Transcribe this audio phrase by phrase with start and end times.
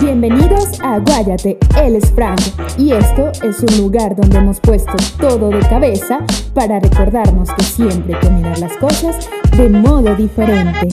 [0.00, 2.40] Bienvenidos a Guayate, él es Frank
[2.76, 6.18] y esto es un lugar donde hemos puesto todo de cabeza
[6.52, 10.88] para recordarnos que siempre hay que mirar las cosas de modo diferente.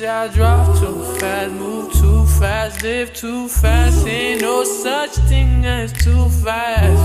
[0.00, 4.06] Say I drive too fast, move too fast, live too fast.
[4.06, 7.02] Ain't no such thing as too fast.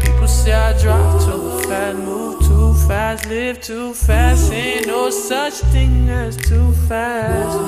[0.00, 4.52] People say I drive too fast, move too fast, live too fast.
[4.52, 7.58] Ain't no such thing as too fast.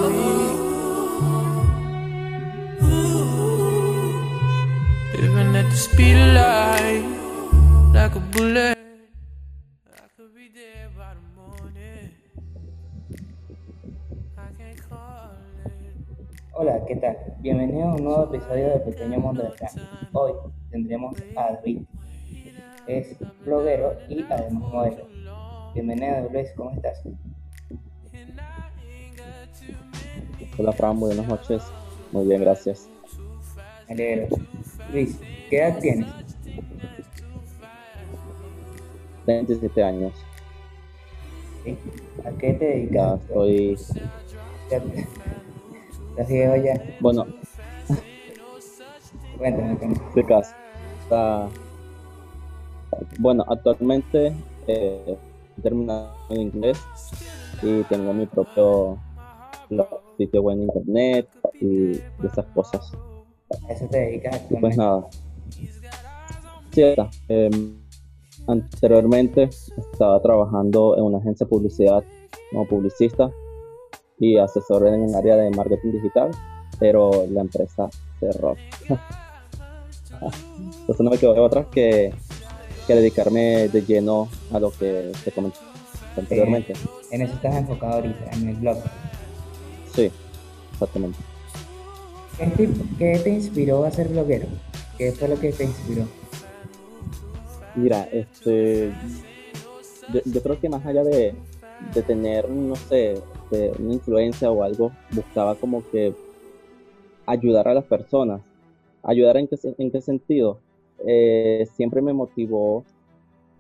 [5.21, 7.05] Living at the speed of light,
[7.93, 8.78] like a bullet.
[16.61, 17.17] Hola, ¿qué tal?
[17.39, 19.79] Bienvenido a un nuevo episodio de Pequeño Mundo de Frank.
[20.13, 20.33] Hoy
[20.73, 21.83] tendremos a David.
[22.89, 25.07] Es bloguero y además modelo.
[25.73, 27.01] Bienvenido Luis, ¿cómo estás?
[30.59, 31.63] Hola Fran, buenas noches.
[32.11, 32.91] Muy bien, gracias.
[33.87, 34.37] Me alegro.
[34.93, 36.09] Luis, ¿qué edad tienes?
[39.29, 40.13] 27 años.
[41.63, 41.79] ¿Sí?
[42.25, 42.95] ¿A qué te dedicas?
[42.99, 43.79] Ya estoy,
[47.01, 47.27] Bueno,
[49.39, 49.77] Cuéntame.
[51.03, 51.49] Está-
[53.19, 54.35] Bueno, actualmente
[54.67, 55.17] eh,
[55.57, 56.79] he terminado en inglés
[57.63, 58.99] y tengo mi propio
[59.71, 61.29] blog, sitio web en internet
[61.61, 62.93] y de esas cosas.
[63.69, 65.07] ¿A eso te dedicas Y pues nada.
[66.73, 66.95] Sí.
[67.29, 67.79] Em,
[68.47, 69.49] anteriormente
[69.93, 72.05] estaba trabajando en una agencia de publicidad
[72.51, 73.31] como publicista
[74.19, 76.31] y asesor en el área de marketing digital,
[76.79, 77.89] pero la empresa
[78.21, 78.57] cerró.
[80.81, 82.13] Entonces no me quedó otra que,
[82.87, 85.59] que dedicarme de lleno a lo que te comenté
[86.17, 86.73] anteriormente.
[87.11, 88.79] En eso estás enfocado ahorita, en el blog.
[89.95, 90.11] Sí,
[90.73, 91.19] exactamente.
[92.39, 92.69] ¿Qué te,
[92.99, 94.47] qué te inspiró a ser bloguero?
[94.97, 96.07] ¿Qué fue lo que te inspiró?
[97.77, 98.93] Mira, este,
[100.13, 101.35] yo, yo creo que más allá de,
[101.95, 106.15] de tener, no sé, de una influencia o algo, buscaba como que
[107.27, 108.41] ayudar a las personas.
[109.03, 110.61] ¿Ayudar en qué, en qué sentido?
[111.07, 112.85] Eh, siempre me motivó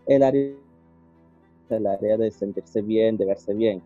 [0.06, 0.52] el área,
[1.70, 3.82] el área de sentirse bien, de verse bien.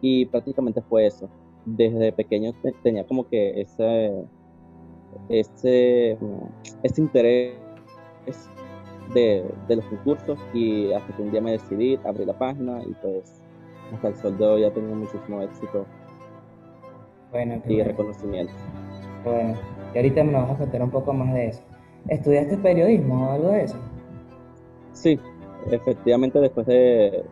[0.00, 1.28] Y prácticamente fue eso.
[1.64, 4.12] Desde pequeño te- tenía como que ese,
[5.28, 6.18] ese,
[6.82, 7.54] ese interés
[9.14, 12.92] de, de los concursos y hasta que un día me decidí, abrí la página y
[12.94, 13.41] pues
[13.92, 15.86] hasta el sol de hoy ya tengo muchísimo éxito
[17.30, 17.82] Bueno, y bueno.
[17.82, 18.54] reconocimiento.
[19.24, 19.60] Bueno,
[19.92, 21.62] y ahorita me vas a contar un poco más de eso.
[22.08, 23.78] ¿Estudiaste periodismo o algo de eso?
[24.92, 25.20] Sí,
[25.70, 27.30] efectivamente después de,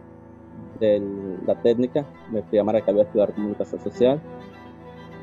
[0.80, 4.24] de la técnica me fui a Maracaibo a estudiar comunicación social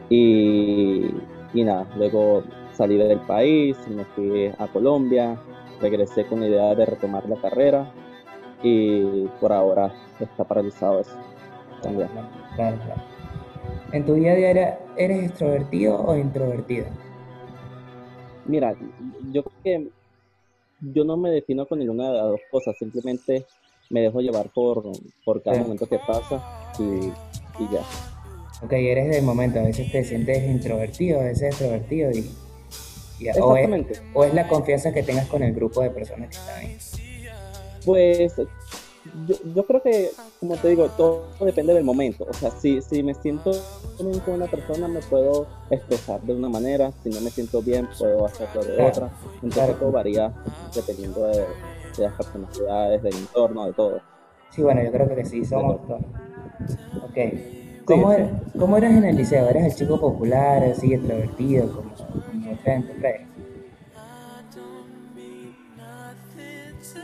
[0.10, 5.46] y, y nada, luego salí del país, me fui a Colombia,
[5.80, 7.96] regresé con la idea de retomar la carrera
[8.62, 11.20] y por ahora está paralizado eso
[11.82, 12.10] también.
[12.56, 13.02] Claro, claro.
[13.92, 16.88] ¿En tu día a día era- eres extrovertido o introvertido?
[18.46, 18.76] Mira,
[19.32, 19.90] yo creo que
[20.94, 23.46] yo no me defino con ninguna de las dos cosas, simplemente
[23.90, 24.84] me dejo llevar por,
[25.26, 25.64] por cada Sí.
[25.64, 26.44] momento que pasa
[26.80, 26.84] y,
[27.64, 27.82] y ya.
[28.64, 33.56] Ok, eres del momento, a veces te sientes introvertido, a veces extrovertido y, y- o,
[33.56, 33.94] es, Exactamente.
[34.14, 36.78] o es la confianza que tengas con el grupo de personas que están ahí.
[37.86, 38.34] Pues
[39.28, 42.26] yo, yo creo que, como te digo, todo depende del momento.
[42.30, 43.52] O sea, si, si me siento
[44.00, 46.92] bien con una persona, me puedo expresar de una manera.
[47.04, 49.10] Si no me siento bien, puedo hacerlo de otra.
[49.42, 50.34] Entonces todo varía
[50.74, 54.02] dependiendo de, de las personalidades, del entorno, de todo.
[54.52, 56.02] Sí, bueno, yo creo que sí, somos todos.
[57.04, 57.18] Ok.
[57.86, 59.48] ¿Cómo, Sí, eres, ¿Cómo eras en el liceo?
[59.48, 62.58] ¿Eras el chico popular, así, extrovertido, como, como?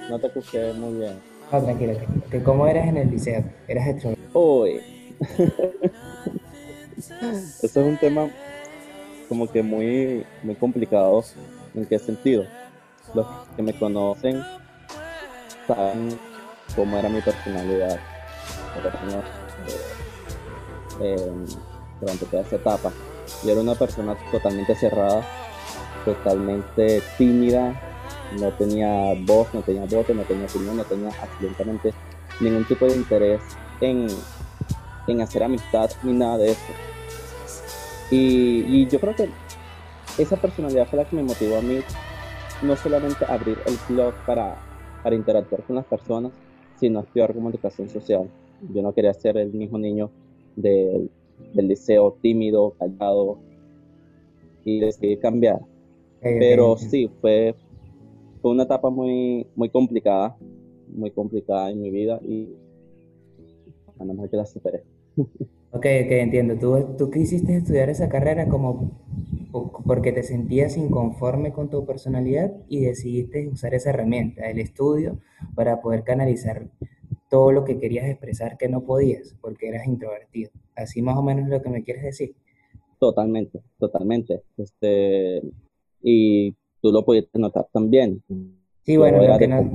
[0.09, 1.32] No te escuché muy bien.
[1.53, 2.25] No, tranquilo, tranquilo.
[2.31, 3.43] Que ¿Cómo eras en el liceo?
[3.67, 4.27] ¿Eras extrovertido?
[4.33, 4.81] Uy.
[7.61, 8.27] Eso es un tema
[9.29, 11.23] como que muy, muy complicado.
[11.75, 12.45] ¿En qué sentido?
[13.13, 14.43] Los que me conocen
[15.67, 16.17] saben
[16.75, 17.99] cómo era mi personalidad
[21.01, 21.31] eh,
[22.01, 22.91] durante toda esa etapa.
[23.45, 25.23] Yo era una persona totalmente cerrada,
[26.03, 27.79] totalmente tímida,
[28.39, 31.93] no tenía voz, no tenía voto, no tenía opinión, no tenía absolutamente
[32.39, 33.41] ningún tipo de interés
[33.81, 34.07] en,
[35.07, 36.73] en hacer amistad ni nada de eso.
[38.11, 39.29] Y, y, yo creo que
[40.17, 41.79] esa personalidad fue la que me motivó a mí
[42.61, 44.55] no solamente abrir el blog para,
[45.01, 46.31] para interactuar con las personas,
[46.79, 48.29] sino estudiar comunicación social.
[48.73, 50.11] Yo no quería ser el mismo niño
[50.55, 51.09] del,
[51.53, 53.39] del liceo tímido, callado,
[54.65, 55.59] y decidí cambiar.
[56.21, 57.53] Pero sí, fue,
[58.43, 60.35] fue una etapa muy, muy complicada,
[60.89, 62.49] muy complicada en mi vida y
[63.97, 64.83] a lo mejor que la superé.
[65.71, 66.55] Ok, ok, entiendo.
[66.59, 69.01] ¿Tú, tú quisiste estudiar esa carrera como
[69.85, 75.19] porque te sentías inconforme con tu personalidad y decidiste usar esa herramienta, el estudio,
[75.55, 76.67] para poder canalizar
[77.29, 80.51] todo lo que querías expresar que no podías porque eras introvertido.
[80.75, 82.35] Así más o menos lo que me quieres decir.
[82.99, 84.43] Totalmente, totalmente.
[84.57, 85.41] Este,
[86.03, 88.21] y tú lo pudiste notar también.
[88.83, 89.71] Sí, bueno, los que no,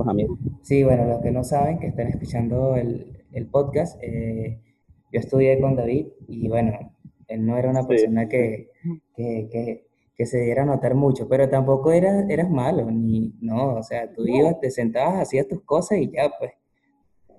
[0.61, 4.61] sí, bueno, los que no saben, que están escuchando el, el podcast, eh,
[5.11, 6.93] yo estudié con David y bueno,
[7.27, 8.69] él no era una persona que,
[9.15, 9.83] que,
[10.15, 14.13] que, se diera a notar mucho, pero tampoco era, eras malo, ni, no, o sea,
[14.13, 16.51] tú ibas, te sentabas, hacías tus cosas y ya, pues.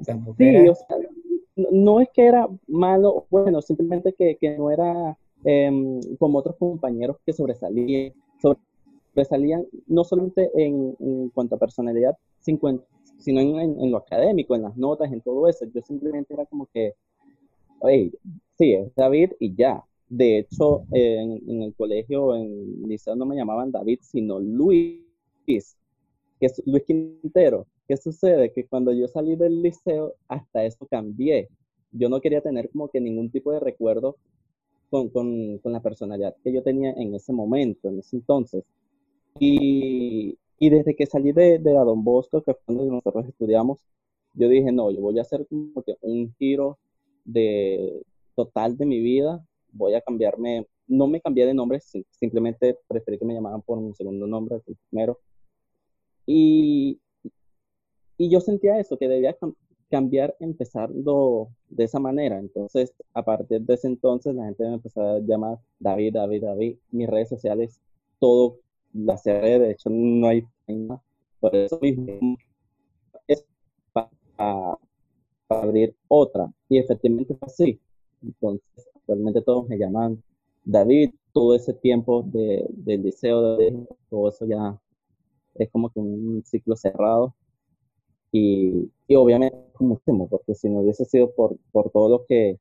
[0.04, 0.96] Tampoco sí, o sea,
[1.70, 7.18] no, es que era malo, bueno, simplemente que, que no era em, como otros compañeros
[7.24, 8.14] que sobresalían,
[9.20, 12.80] sobresalían no solamente en, cuanto a personalidad, sino
[13.40, 15.66] en, lo académico, en las notas, en todo eso.
[15.74, 16.94] Yo simplemente era como que
[17.80, 18.12] oye,
[18.56, 19.82] sí, es David y ya.
[20.08, 25.04] De hecho, en, el colegio, en el liceo no me llamaban David, sino Luis,
[25.46, 27.66] Luis Quintero.
[27.86, 28.52] ¿Qué sucede?
[28.52, 31.48] Que cuando yo salí del liceo, hasta eso cambié.
[31.92, 34.16] Yo no quería tener como que ningún tipo de recuerdo
[34.90, 38.64] con, con, con la personalidad que yo tenía en ese momento, en ese entonces.
[39.38, 43.78] Y, y desde que salí de, de Don Bosco, que fue donde nosotros estudiamos,
[44.34, 46.78] yo dije, no, yo voy a hacer como que un giro
[47.24, 48.02] de
[48.34, 51.80] total de mi vida, voy a cambiarme, no me cambié de nombre,
[52.10, 55.18] simplemente preferí que me llamaran por un segundo nombre, el primero.
[56.26, 57.00] Y,
[58.16, 59.36] y yo sentía eso, que debía
[59.90, 62.38] cambiar empezando de esa manera.
[62.38, 66.76] Entonces, a partir de ese entonces, la gente me empezó a llamar David, David, David.
[66.92, 67.80] Mis redes sociales,
[68.20, 68.58] todo
[68.92, 70.46] la cerré, de hecho, no hay
[71.40, 72.36] Por eso mismo,
[73.26, 73.44] es
[73.92, 74.10] para
[75.50, 76.52] para abrir otra.
[76.68, 77.80] Y efectivamente fue así.
[78.22, 80.22] Entonces, actualmente todos me llaman
[80.64, 84.80] David, todo ese tiempo de, del liceo, de, todo eso ya
[85.56, 87.34] es como que un ciclo cerrado.
[88.30, 92.60] Y, y obviamente muchísimo, porque si no hubiese sido por, por todo lo que,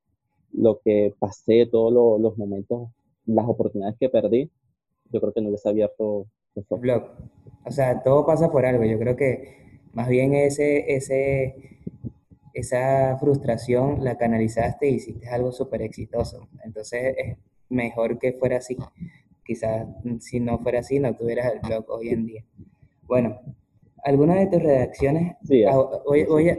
[0.52, 2.90] lo que pasé, todos los momentos,
[3.28, 4.50] las oportunidades que perdí,
[5.12, 7.04] yo creo que no hubiese abierto el blog.
[7.66, 8.84] O sea, todo pasa por algo.
[8.86, 11.80] Yo creo que más bien ese, ese
[12.54, 16.48] esa frustración la canalizaste y hiciste algo súper exitoso.
[16.64, 17.38] Entonces es
[17.70, 18.78] mejor que fuera así.
[19.46, 19.88] Quizás
[20.20, 22.46] si no fuera así no tuvieras el blog hoy en día.
[23.04, 23.39] Bueno,
[24.04, 25.75] algunas de tus redacciones, sí, ah,
[26.06, 26.58] voy, voy, a,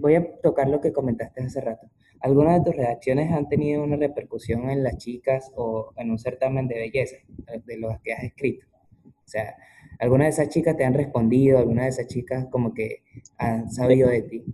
[0.00, 1.88] voy, a, tocar lo que comentaste hace rato.
[2.20, 6.68] ¿Algunas de tus redacciones han tenido una repercusión en las chicas o en un certamen
[6.68, 7.16] de belleza
[7.64, 8.66] de los que has escrito?
[9.04, 9.56] O sea,
[9.98, 11.58] ¿algunas de esas chicas te han respondido?
[11.58, 13.02] ¿Algunas de esas chicas como que
[13.38, 14.44] han sabido de ti?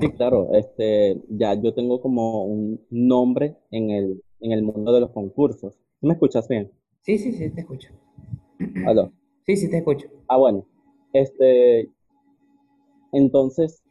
[0.00, 5.00] Sí, claro, este, ya yo tengo como un nombre en el, en el mundo de
[5.00, 5.76] los concursos.
[6.00, 6.70] ¿Me escuchas bien?
[7.00, 7.88] Sí, sí, sí, te escucho.
[8.86, 9.12] ¿Aló?
[9.44, 10.08] Sí, sí, te escucho.
[10.28, 10.64] Ah, bueno.
[11.12, 11.90] Este,
[13.12, 13.82] entonces,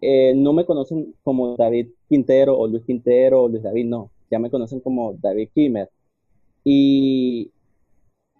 [0.00, 4.10] eh, no me conocen como David Quintero o Luis Quintero o Luis David, no.
[4.30, 5.88] Ya me conocen como David Kimmer.
[6.64, 7.52] Y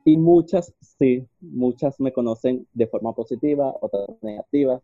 [0.07, 4.83] y muchas, sí, muchas me conocen de forma positiva, otras negativa.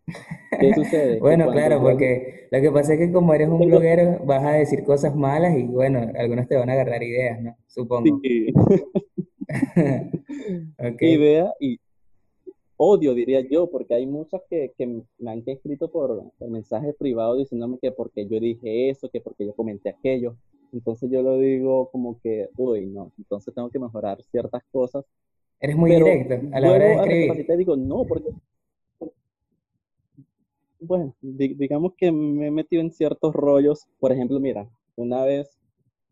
[0.59, 1.21] ¿Qué sucede?
[1.21, 4.83] bueno, claro, porque lo que pasa es que como eres un bloguero, vas a decir
[4.83, 7.55] cosas malas y bueno, algunos te van a agarrar ideas, ¿no?
[7.67, 8.19] Supongo.
[8.23, 8.47] Sí.
[10.79, 11.13] okay.
[11.13, 11.79] Idea y
[12.83, 14.87] odio, diría yo, porque hay muchas que, que
[15.19, 19.45] me han escrito por, por mensajes privados diciéndome que porque yo dije eso, que porque
[19.45, 20.37] yo comenté aquello.
[20.73, 25.05] Entonces yo lo digo como que, uy, no, entonces tengo que mejorar ciertas cosas.
[25.61, 27.47] Eres muy directo a la hora de escribir.
[27.47, 28.31] Te digo, no, porque,
[30.81, 33.89] bueno, digamos que me he metido en ciertos rollos.
[33.99, 35.51] Por ejemplo, mira, una vez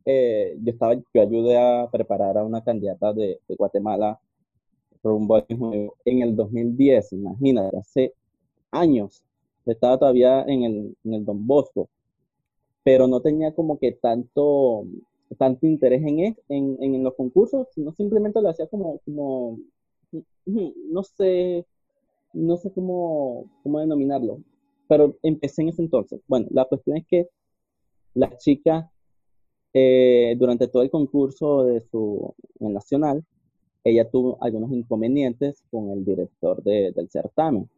[0.04, 4.20] eh, yo estaba, yo ayudé a preparar a una candidata de, de Guatemala
[6.04, 8.14] en el 2010, imagínate, hace
[8.70, 9.22] años.
[9.66, 11.88] Estaba todavía en el, en el Don Bosco,
[12.84, 14.84] pero no tenía como que tanto,
[15.36, 19.58] tanto interés en, en, en los concursos, sino simplemente lo hacía como, como
[20.46, 21.66] no sé,
[22.32, 24.40] no sé cómo, cómo denominarlo,
[24.88, 26.20] pero empecé en ese entonces.
[26.26, 27.28] Bueno, la cuestión es que
[28.14, 28.90] la chica,
[29.72, 33.24] eh, durante todo el concurso de su nacional,
[33.90, 37.68] ella tuvo algunos inconvenientes con el director del certamen.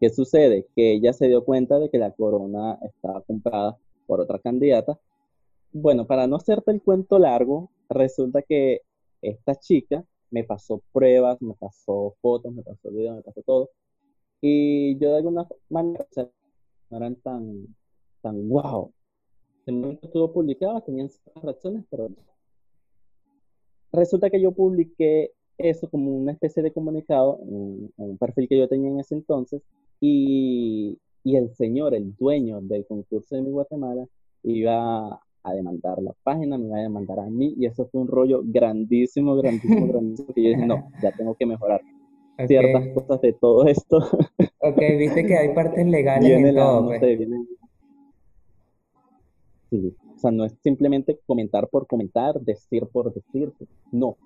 [0.00, 0.66] ¿Qué sucede?
[0.74, 4.98] Que ella se dio cuenta de que la corona estaba comprada por otra candidata.
[5.72, 8.82] Bueno, para no hacerte el cuento largo, resulta que
[9.22, 13.70] esta chica me pasó pruebas, me pasó fotos, me pasó videos, me pasó todo.
[14.40, 16.06] Y yo de alguna manera,
[16.90, 17.66] no eran tan,
[18.22, 18.92] tan wow.
[19.66, 22.10] El momento estuvo publicado, tenían ciertas reacciones, pero
[23.92, 28.68] resulta que yo publiqué eso como una especie de comunicado en, un perfil que yo
[28.68, 29.62] tenía en ese entonces
[30.00, 34.06] y, y, el señor, el dueño del concurso de mi Guatemala,
[34.42, 38.08] iba a demandar la página, me iba a demandar a mí, y eso fue un
[38.08, 41.80] rollo grandísimo, grandísimo, grandísimo, que yo dije, no, ya tengo que mejorar
[42.46, 43.98] ciertas cosas de todo esto.
[44.64, 47.00] Ok, viste que hay partes legales en todo, pues.
[49.70, 53.52] Sí, sea, no es simplemente comentar por comentar, decir por decir,
[53.90, 54.16] no.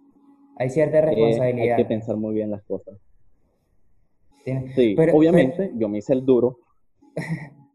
[0.58, 1.76] Hay cierta responsabilidad.
[1.76, 2.96] hay que pensar muy bien las cosas.
[4.74, 6.58] Sí, obviamente yo me hice el duro.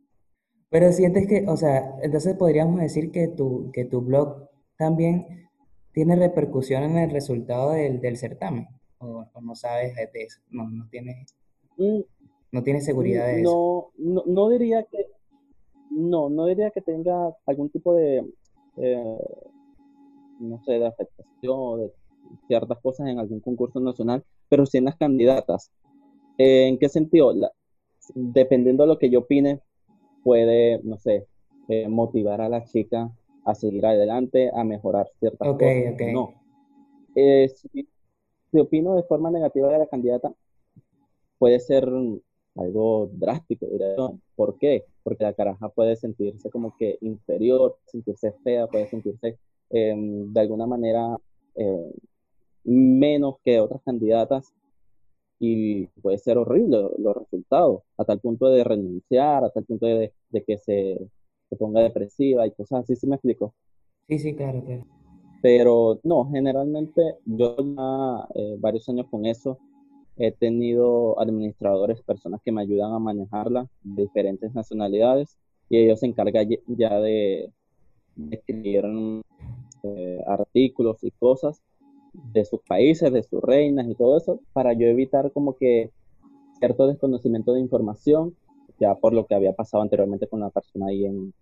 [0.69, 4.47] Pero sientes que, o sea, entonces podríamos decir que tu, que tu blog
[4.77, 5.49] también
[5.91, 8.67] tiene repercusión en el resultado del, del certamen.
[8.99, 11.35] O, no sabes de eso, no, no tienes,
[11.77, 11.99] mm,
[12.51, 13.91] no tienes seguridad de eso.
[13.97, 15.07] No, no, diría que,
[16.10, 18.25] no, no diría que tenga algún tipo de,
[18.77, 19.17] eh,
[20.39, 21.91] no sé, de afectación o de
[22.48, 25.72] ciertas cosas en algún concurso nacional, pero sí en las candidatas.
[26.38, 27.34] ¿En qué sentido?
[27.34, 27.51] La,
[28.15, 29.62] dependiendo de lo que yo opine,
[30.24, 31.27] puede, no sé,
[31.67, 33.12] eh, motivar a la chica
[33.46, 36.13] a seguir adelante, a mejorar ciertas cosas.
[36.13, 36.34] No.
[37.15, 37.88] Eh, si,
[38.60, 40.34] opino de forma negativa de la candidata,
[41.38, 41.89] puede ser
[42.55, 43.96] algo drástico, diría
[44.36, 44.86] ¿Por qué?
[45.03, 49.38] Porque la caraja puede sentirse como que inferior, sentirse fea, puede sentirse
[49.70, 51.17] em, de alguna manera
[51.55, 51.91] eh,
[52.63, 54.53] menos que otras candidatas
[55.39, 60.13] y puede ser horrible los resultados, a tal punto de renunciar, a tal punto de,
[60.46, 61.00] que se,
[61.58, 63.53] ponga depresiva y cosas así, ¿sí me explico?
[64.08, 64.86] Sí, sí, claro, claro.
[65.41, 69.58] Pero no, generalmente yo ya eh, varios años con eso
[70.18, 75.38] he tenido administradores, personas que me ayudan a manejarla de diferentes nacionalidades
[75.70, 77.51] y ellos se encargan ya de,
[78.30, 78.84] escribir
[79.84, 81.62] eh, artículos y cosas
[82.13, 85.91] de sus países, de sus reinas y todo eso, para yo evitar como que
[86.60, 88.36] cierto desconocimiento de información,
[88.80, 91.34] ya por lo que había pasado anteriormente con la persona ahí en...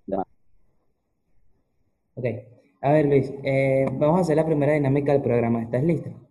[2.16, 2.26] Ok,
[2.82, 6.29] a ver Luis, eh, vamos a hacer la primera dinámica del programa, ¿estás listo?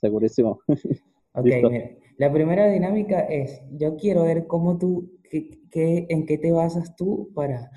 [0.00, 0.60] Segurísimo.
[1.32, 6.50] Ok, mira, la primera dinámica es, yo quiero ver cómo tú, qué, en qué te
[6.50, 7.70] basas tú para,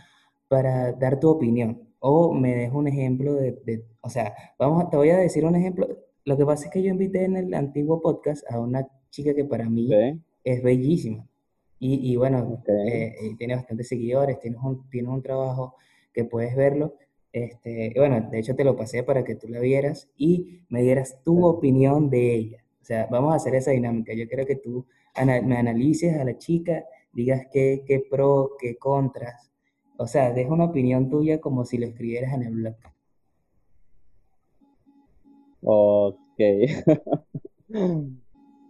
[0.48, 1.88] para dar tu opinión.
[2.00, 5.56] O me dejo un ejemplo de, de, o sea, vamos, te voy a decir un
[5.56, 5.88] ejemplo.
[6.26, 9.46] Lo que pasa es que yo invité en el antiguo podcast a una chica que
[9.46, 9.90] para mí
[10.44, 11.28] es bellísima.
[11.78, 15.76] Y, y bueno, eh, tiene bastantes seguidores, tiene un, tiene un trabajo
[16.12, 16.96] que puedes verlo.
[17.34, 21.22] Este, bueno, de hecho te lo pasé para que tú la vieras y me dieras
[21.24, 22.64] tu opinión de ella.
[22.82, 24.14] O sea, vamos a hacer esa dinámica.
[24.14, 24.86] Yo quiero que tú
[25.26, 29.54] me analices a la chica, digas qué, qué pro, qué contras,
[29.98, 32.76] o sea, deja una opinión tuya como si lo escribieras en el blog.
[35.62, 36.38] Ok.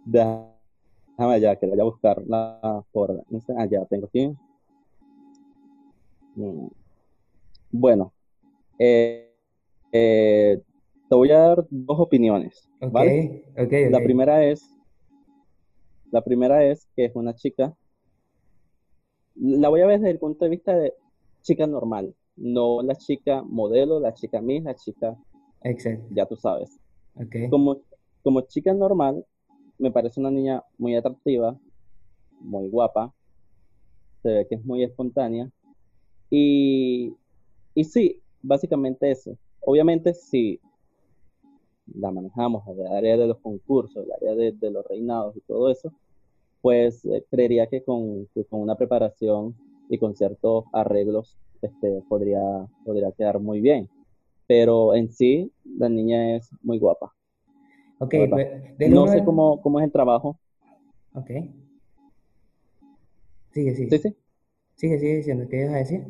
[0.04, 3.24] Déjame ya, que voy a buscar la por
[3.56, 4.36] Ah, ya tengo aquí.
[6.36, 6.68] Mm.
[7.72, 8.12] Bueno,
[8.78, 9.32] eh,
[9.92, 10.60] eh,
[11.08, 12.68] te voy a dar dos opiniones.
[12.80, 13.44] ¿vale?
[13.90, 14.74] La primera es,
[16.10, 17.76] la primera es que es una chica.
[19.36, 20.94] La voy a ver desde el punto de vista de
[21.42, 25.16] chica normal, no la chica modelo, la chica Miss, la chica...
[25.62, 26.06] Exacto.
[26.10, 26.78] Ya tú sabes.
[27.50, 27.80] Como,
[28.22, 29.24] como chica normal,
[29.78, 31.58] me parece una niña muy atractiva,
[32.40, 33.12] muy guapa,
[34.22, 35.50] se ve que es muy espontánea.
[36.30, 37.14] Y,
[37.74, 39.36] y sí, básicamente eso.
[39.60, 40.60] Obviamente, si
[41.94, 45.92] la manejamos el área de los concursos, el área de, los reinados y todo eso,
[46.60, 49.54] pues eh, creería que con, que con una preparación
[49.88, 52.40] y con ciertos arreglos este, podría,
[52.84, 53.88] podría quedar muy bien.
[54.46, 57.14] Pero en sí, la niña es muy guapa.
[57.98, 60.38] Ok, pues, no sé cómo, cómo es el trabajo.
[61.14, 61.30] Ok.
[63.52, 63.90] Sigue, sigue.
[63.90, 64.16] Sí, sí.
[64.74, 65.48] Sigue, sigue diciendo.
[65.48, 66.04] ¿Qué ibas a decir?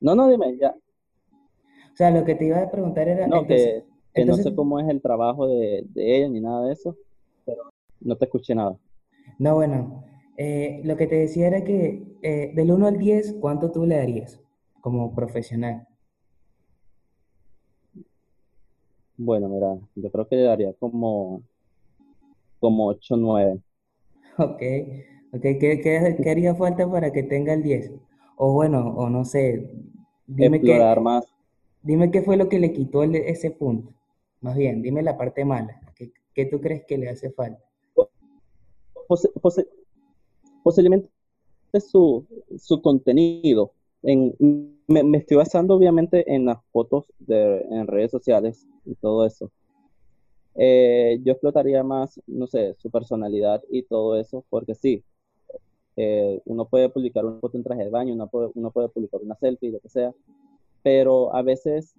[0.00, 0.74] No, no, dime, ya.
[1.92, 3.26] O sea, lo que te iba a preguntar era...
[3.26, 3.84] No, que,
[4.24, 6.96] no sé cómo es el trabajo de, ella ni nada de eso,
[7.44, 8.76] pero no te escuché nada.
[9.38, 10.04] No, bueno,
[10.36, 13.96] eh, lo que te decía era que eh, del 1 al 10, ¿cuánto tú le
[13.96, 14.40] darías
[14.80, 15.86] como profesional?
[19.16, 21.42] Bueno, mira, yo creo que le daría como,
[22.60, 23.60] como 8 o 9.
[24.38, 24.62] Ok,
[25.32, 27.90] ok, ¿Qué, qué, haría falta para que tenga el 10?
[28.40, 29.68] O bueno, o no sé,
[30.26, 31.26] dime Explorar más.
[31.82, 33.92] Dime qué fue lo que le quitó ese punto.
[34.40, 35.80] Más bien, dime la parte mala.
[36.34, 37.64] ¿Qué, tú crees que le hace falta?
[40.62, 41.08] posiblemente
[41.80, 42.24] su,
[42.58, 43.72] su contenido.
[44.02, 44.36] En,
[44.86, 49.50] me, estoy basando obviamente en las fotos de, en redes sociales y todo eso.
[50.54, 55.02] Eh, yo explotaría más, no sé, su personalidad y todo eso, porque sí,
[56.00, 59.20] eh, uno puede publicar una foto en traje de baño, uno puede, uno puede publicar
[59.20, 60.14] una selfie, lo que sea,
[60.84, 61.96] pero a veces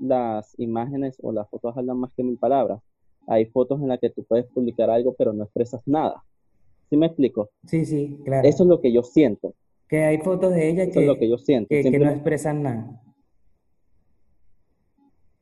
[0.00, 2.80] las imágenes o las fotos hablan más que mil palabras.
[3.26, 6.24] Hay fotos en las que tú puedes publicar algo, pero no expresas nada.
[6.88, 7.50] ¿Sí me explico?
[7.66, 8.48] Sí, sí, claro.
[8.48, 9.52] Eso es lo que yo siento.
[9.88, 11.68] Que hay fotos de ella que, es lo que, yo siento.
[11.68, 13.02] que, no expresan nada.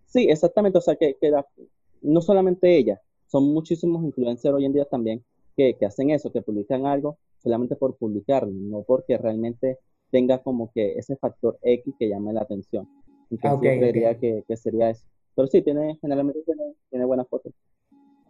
[0.06, 0.78] Sí, exactamente.
[0.78, 1.32] O sea, que, que
[2.02, 5.22] no solamente ella, son muchísimos influencers hoy en día también
[5.56, 9.78] que, que, hacen eso, que publican algo solamente por publicarlo, no porque realmente
[10.10, 12.88] tenga como que ese factor X que llame la atención.
[13.30, 15.06] Entonces yo creería que, que, sería eso.
[15.34, 17.52] Pero sí, tiene, generalmente tiene, tiene buenas fotos.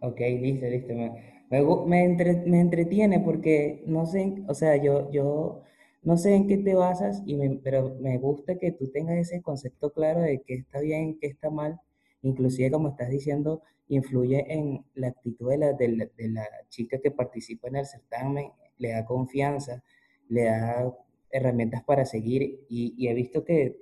[0.01, 0.93] Ok, listo, listo.
[0.93, 5.61] Me, me, me, entretiene porque no sé, o sea, yo, yo
[6.01, 9.91] no sé en qué te basas, y pero me gusta que tú tengas ese concepto
[9.91, 11.79] claro de qué está bien, qué está mal.
[12.21, 16.99] Inclusive, como estás diciendo, influye en la actitud de la, de la, de la chica
[16.99, 19.83] que participa en el certamen, le da confianza,
[20.29, 20.93] le da
[21.33, 23.77] herramientas para seguir y, he visto que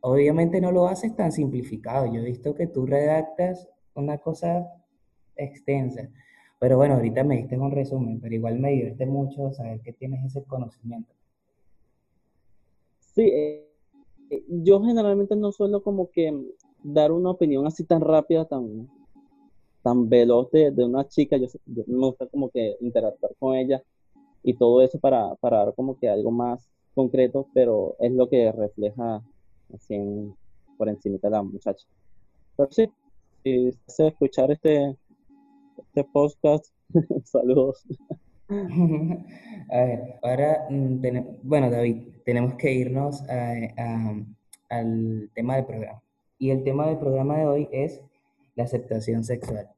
[0.00, 2.06] obviamente no lo haces tan simplificado.
[2.06, 4.66] Yo he visto que tú redactas una cosa
[5.36, 6.08] extensa.
[6.58, 10.24] Pero bueno, ahorita me diste un resumen, pero igual me divierte mucho saber que tienes
[10.24, 11.14] ese conocimiento.
[12.98, 13.68] Sí, eh,
[14.30, 16.32] eh, yo generalmente no suelo como que
[16.82, 18.88] dar una opinión así tan rápida, tan,
[19.82, 21.36] tan veloz de, una chica.
[21.36, 23.82] Yo, yo, me gusta como que interactuar con ella
[24.42, 28.50] y todo eso para, para dar como que algo más concreto, pero es lo que
[28.52, 29.22] refleja
[29.74, 29.98] así
[30.76, 31.86] por encima de la muchacha.
[32.56, 32.90] Pero sí,
[33.42, 34.96] si se escuchar este,
[35.76, 36.66] este podcast,
[37.24, 37.84] saludos.
[38.50, 41.02] A ver, ahora, mm,
[41.42, 46.02] bueno, David, tenemos que irnos al tema del programa.
[46.38, 48.00] Y el tema del programa de hoy es
[48.54, 49.68] la aceptación sexual.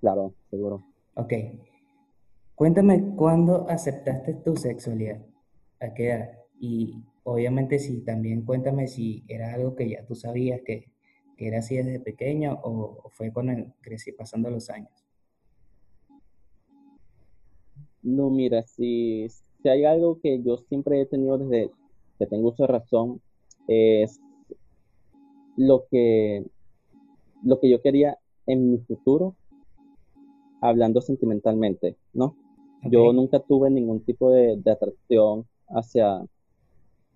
[0.00, 0.82] Claro, seguro.
[1.14, 1.32] Ok.
[2.60, 5.24] Cuéntame cuándo aceptaste tu sexualidad
[5.80, 6.38] a qué edad.
[6.60, 6.92] Y
[7.24, 10.92] obviamente si también cuéntame si era algo que ya tú sabías que,
[11.38, 14.92] era así desde pequeño o, fue con el crecí pasando los años.
[18.02, 19.26] No, mira, si,
[19.62, 21.70] si hay algo que yo siempre he tenido desde
[22.18, 23.22] que tengo uso razón,
[23.68, 24.20] es
[25.56, 26.44] lo que,
[27.42, 29.34] lo que yo quería en mi futuro,
[30.60, 32.36] hablando sentimentalmente, ¿no?
[32.84, 36.24] Yo nunca tuve ningún tipo de, de atracción hacia,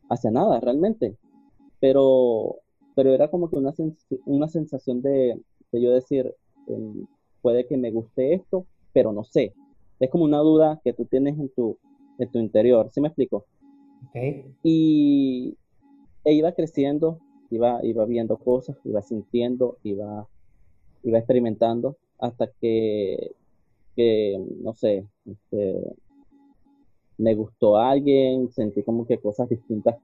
[0.08, 1.16] hacia nada realmente.
[1.80, 2.56] Pero,
[2.94, 3.72] pero era como que una,
[4.26, 5.40] una sensación de,
[5.72, 6.34] de yo decir,
[6.66, 7.06] em,
[7.42, 9.52] puede que me guste esto, pero no sé.
[10.00, 11.78] Es como una duda que tú tienes en tu,
[12.18, 13.46] en tu interior, ¿sí me explico?
[14.62, 15.56] Y
[16.24, 17.18] e iba creciendo,
[17.50, 20.26] iba, iba viendo cosas, iba sintiendo, iba,
[21.02, 23.32] iba experimentando, hasta que,
[23.94, 25.94] que no sé, este,
[27.18, 29.96] me gustó a alguien, sentí como que cosas distintas,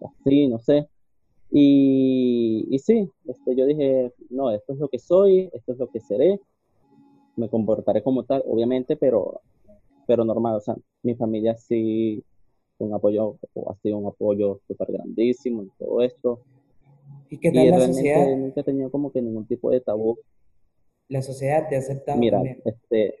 [0.00, 0.88] así, no sé.
[1.50, 5.88] Y, y sí, este, yo dije, no, esto es lo que soy, esto es lo
[5.88, 6.40] que seré,
[7.36, 9.40] me comportaré como tal, obviamente, pero,
[10.06, 12.24] pero normal, o sea, mi familia sí
[12.78, 16.40] un apoyo, o ha sido un apoyo súper grandísimo en todo esto.
[17.30, 18.36] ¿Y qué tal la sociedad?
[18.36, 20.18] Nunca he tenido como que ningún tipo de tabú.
[21.08, 23.14] La sociedad te ha aceptado Mira, este,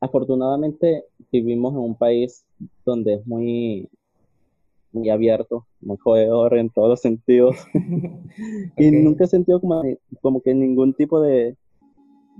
[0.00, 2.44] afortunadamente vivimos en un país
[2.84, 3.88] donde es muy,
[4.92, 7.56] muy abierto, muy jodedor en todos los sentidos.
[8.76, 9.82] y nunca he sentido como,
[10.20, 11.56] como que ningún tipo de,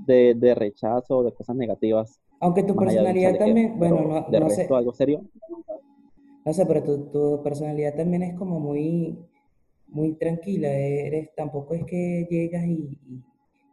[0.06, 4.56] de, de rechazo, de cosas negativas Aunque tu personalidad también, bueno, no, de no sé,
[4.56, 5.22] resto, algo serio,
[6.44, 9.16] no sé, pero tu, tu personalidad también es como muy,
[9.88, 10.68] muy tranquila.
[10.68, 13.22] Eres, tampoco es que llegas y, y-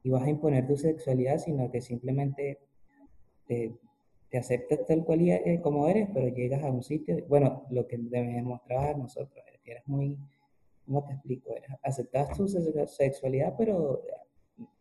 [0.04, 2.60] y vas a imponer tu sexualidad, sino que simplemente
[3.48, 3.74] te,
[4.38, 7.98] aceptas tal cual y- eh, como eres, pero llegas a un sitio, bueno, lo que
[7.98, 10.18] demostrabas a nosotros, eres muy,
[10.86, 11.56] ¿cómo te explico?
[11.56, 14.02] Eras, aceptabas tu se- sexualidad, pero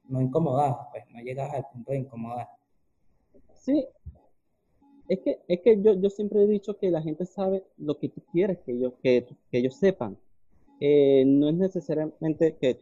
[0.09, 2.49] no incomodabas, pues, no llegabas al punto de incomodar.
[3.55, 3.87] sí,
[5.09, 8.09] es que, es que yo, yo siempre he dicho que la gente sabe lo que
[8.11, 10.17] tú quieres que ellos, que, que ellos sepan.
[10.81, 12.81] Eh, no es necesariamente que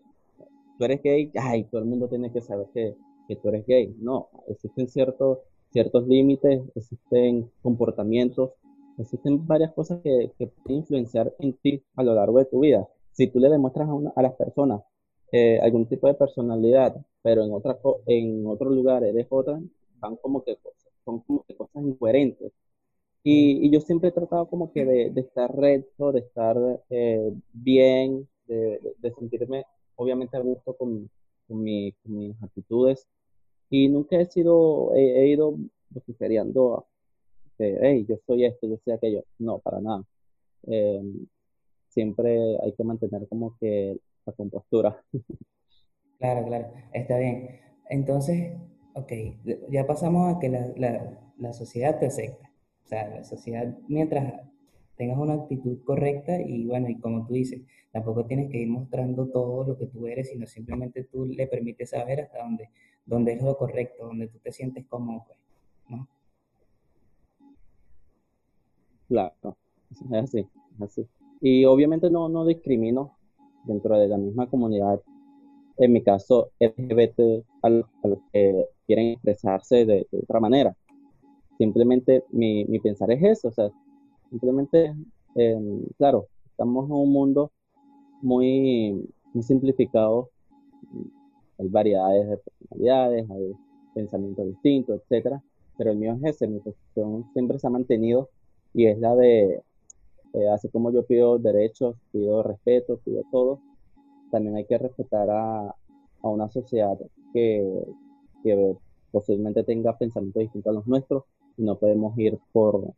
[0.79, 2.95] tú eres gay, ay, todo el mundo tiene que saber que,
[3.29, 3.95] que tú eres gay.
[3.99, 5.39] No, existen ciertos,
[5.71, 8.53] ciertos límites, existen comportamientos,
[8.99, 12.89] existen varias cosas que, que pueden influenciar en ti a lo largo de tu vida.
[13.13, 14.83] Si tú le demuestras a, una- a las personas
[15.33, 19.61] eh, algún tipo de personalidad, pero en otra, en otro lugar eres otra,
[20.01, 22.53] van como que cosas, son como que cosas incoherentes.
[23.25, 26.57] Y, y yo siempre he tratado como que de, de estar recto, de estar
[26.91, 29.65] eh, bien, de- de sentirme
[29.97, 31.11] obviamente a gusto con,
[31.49, 33.07] mi- mis actitudes.
[33.71, 35.57] Y nunca he sido, he, ido
[35.91, 36.85] vociferiando a
[37.59, 39.25] que, hey, yo soy esto, yo soy aquello.
[39.39, 40.05] No, para nada.
[40.69, 41.03] Eh,
[41.89, 45.05] siempre hay que mantener como que la compostura.
[46.19, 47.61] claro, claro, está bien.
[47.89, 48.55] Entonces,
[48.95, 49.13] ok,
[49.71, 52.51] ya pasamos a que la, la, la sociedad te acepta.
[52.85, 54.47] O sea, la sociedad, mientras
[54.97, 59.27] tengas una actitud correcta y bueno, y como tú dices, tampoco tienes que ir mostrando
[59.29, 62.71] todo lo que tú eres, sino simplemente tú le permites saber hasta dónde,
[63.05, 65.39] dónde es lo correcto, donde tú te sientes cómodo, pues,
[65.89, 66.09] ¿no?
[69.09, 69.57] Claro,
[69.91, 71.07] es así, es así.
[71.41, 73.17] Y obviamente no, no discrimino
[73.65, 75.01] dentro de la misma comunidad
[75.79, 77.85] en mi caso, LGBT a los,
[78.33, 80.75] que quieren expresarse de, de otra manera.
[81.59, 83.71] Simplemente mi, mi pensar es eso, o sea,
[84.31, 84.95] simplemente,
[85.35, 87.53] eh, claro, estamos en un mundo
[88.23, 90.31] muy, muy simplificado,
[91.59, 93.53] hay variedades de personalidades, hay
[93.95, 95.43] pensamientos distintos, etcétera,
[95.77, 98.29] pero el mío es ese, mi posición siempre se ha mantenido
[98.75, 99.63] y es la de,
[100.33, 103.61] eh, así como yo pido derechos, pido respeto, pido todo,
[104.31, 106.99] también hay que respetar a, a una sociedad
[107.33, 107.85] que,
[108.43, 108.77] que
[109.11, 111.25] posiblemente tenga pensamientos distintos a los nuestros
[111.57, 112.93] y no podemos ir por,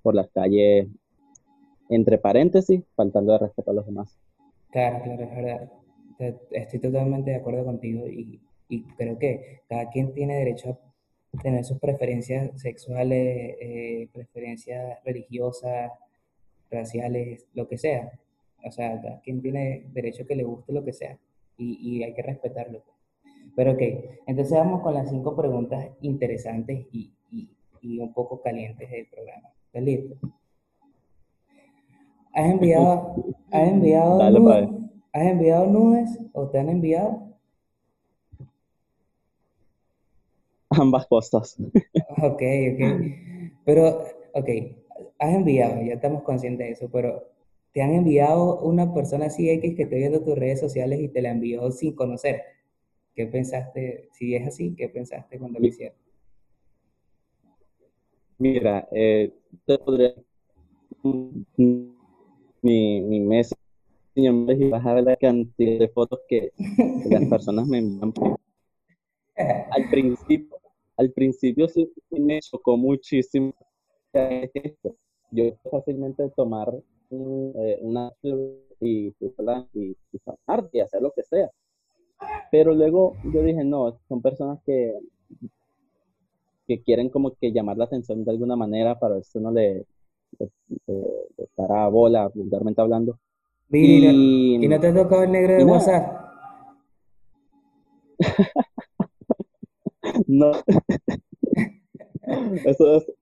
[0.00, 0.88] por las calles,
[1.88, 4.16] entre paréntesis, faltando de respeto a los demás.
[4.70, 5.72] Claro, claro, es verdad.
[6.50, 10.78] Estoy totalmente de acuerdo contigo y, y creo que cada quien tiene derecho
[11.34, 15.92] a tener sus preferencias sexuales, eh, preferencias religiosas,
[16.70, 18.12] raciales, lo que sea.
[18.64, 21.18] O sea, cada quien tiene derecho a que le guste lo que sea
[21.56, 22.82] y, y hay que respetarlo.
[23.56, 23.82] Pero ok,
[24.26, 27.48] entonces vamos con las cinco preguntas interesantes y, y,
[27.80, 29.50] y un poco calientes del programa.
[29.72, 30.16] ¿Estás listo?
[32.34, 33.14] ¿Has enviado,
[33.52, 34.68] has enviado Dale, nudes,
[35.12, 37.38] has enviado nudes o te han enviado?
[40.70, 41.56] Ambas cosas.
[42.22, 42.82] Ok, ok.
[43.64, 44.04] Pero,
[44.34, 44.48] ok,
[45.20, 47.28] has enviado, ya estamos conscientes de eso, pero
[47.72, 51.22] te han enviado una persona así X que te viendo tus redes sociales y te
[51.22, 52.42] la envió sin conocer.
[53.14, 54.08] ¿Qué pensaste?
[54.12, 55.99] Si es así, ¿qué pensaste cuando lo hicieron?
[58.40, 59.34] Mira, eh,
[59.66, 60.14] te podría
[61.02, 61.94] mi,
[63.02, 63.60] mi Messenger
[64.16, 66.50] y vas a ver la cantidad de fotos que,
[67.10, 68.14] las personas me envían.
[69.36, 70.56] Al principio,
[70.96, 73.52] al principio sí me chocó muchísimo
[74.14, 74.96] es esto.
[75.32, 76.72] Yo fácilmente tomar
[77.10, 78.10] un, eh, una
[78.80, 81.50] y, usarla y, y saltar y hacer lo que sea.
[82.50, 84.94] Pero luego yo dije, no, son personas que,
[86.76, 89.86] que quieren como que llamar la atención de alguna manera para ver si uno le,
[90.38, 90.50] le,
[90.86, 90.94] le-
[91.38, 93.18] le para bola, vulgarmente hablando.
[93.70, 96.20] Mira, Y, ¿y no te ha tocado el negro de WhatsApp?
[100.28, 100.52] no,
[102.64, 103.12] eso es, eso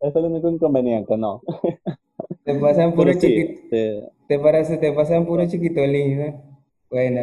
[0.00, 1.42] es el único inconveniente, no.
[2.44, 6.58] Te pasan puro sí, chiquito, este, te parece, te pasan puro chiquitolín, ¿no?
[6.90, 7.20] Bueno,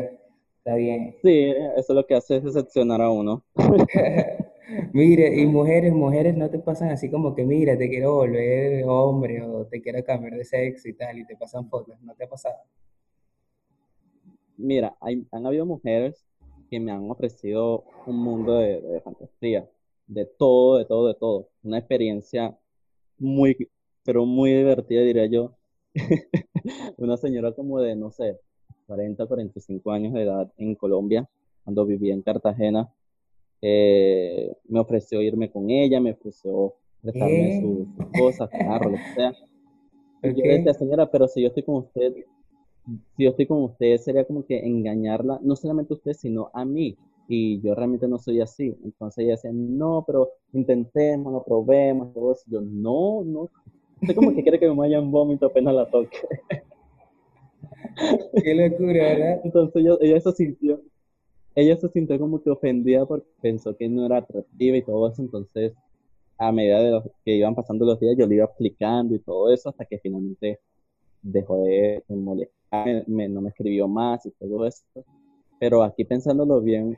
[0.60, 1.16] está bien.
[1.22, 1.30] sí,
[1.78, 3.44] eso es lo que hace es decepcionar a uno.
[4.94, 9.42] Mire, y mujeres, mujeres no te pasan así como que, mira, te quiero volver hombre
[9.44, 12.30] o te quiero cambiar de sexo y tal, y te pasan fotos, ¿no te ha
[12.30, 12.56] pasado?
[14.58, 16.26] Mira, hay, han habido mujeres
[16.70, 19.70] que me han ofrecido un mundo de, de fantasía,
[20.08, 21.50] de todo, de todo, de todo.
[21.64, 22.58] Una experiencia
[23.20, 23.70] muy,
[24.04, 25.56] pero muy divertida, diría yo.
[26.98, 28.40] Una señora como de, no sé,
[28.88, 31.30] 40, 45 años de edad en Colombia,
[31.64, 32.90] cuando vivía en Cartagena,
[33.68, 37.88] eh, me ofreció irme con ella, me ofreció prestarme sus,
[38.20, 39.34] cosas, carro, lo que sea.
[40.22, 42.14] Y yo decía, señora, pero si yo estoy con usted,
[43.18, 46.64] si yo estoy con usted, sería como que engañarla, no solamente a usted, sino a
[46.64, 46.96] mí.
[47.28, 48.78] Y yo realmente no soy así.
[48.84, 52.44] Entonces ella decía, no, pero intentemos, lo probemos, todo eso.
[52.46, 53.50] Yo, no, no.
[54.00, 56.20] Usted como que quiere que me vaya un vómito apenas la toque.
[58.44, 59.42] Qué locura, ¿verdad?
[59.44, 60.82] Entonces ella se sintió,
[61.56, 65.22] ella se sintió como que ofendida porque pensó que no era atractiva y todo eso.
[65.22, 65.74] Entonces,
[66.38, 69.70] a medida de que iban pasando los días, yo le iba explicando y todo eso
[69.70, 70.60] hasta que finalmente
[71.22, 74.84] dejó de molestar, no me escribió más y todo eso.
[75.60, 76.98] Pero aquí pensándolo bien,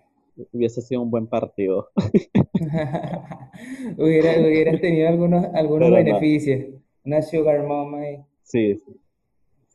[0.52, 1.90] hubiese sido un buen partido.
[3.98, 6.74] hubiera, hubieras tenido algunos, algunos beneficios.
[7.06, 8.18] Una sugar mama ahí.
[8.42, 8.82] Sí,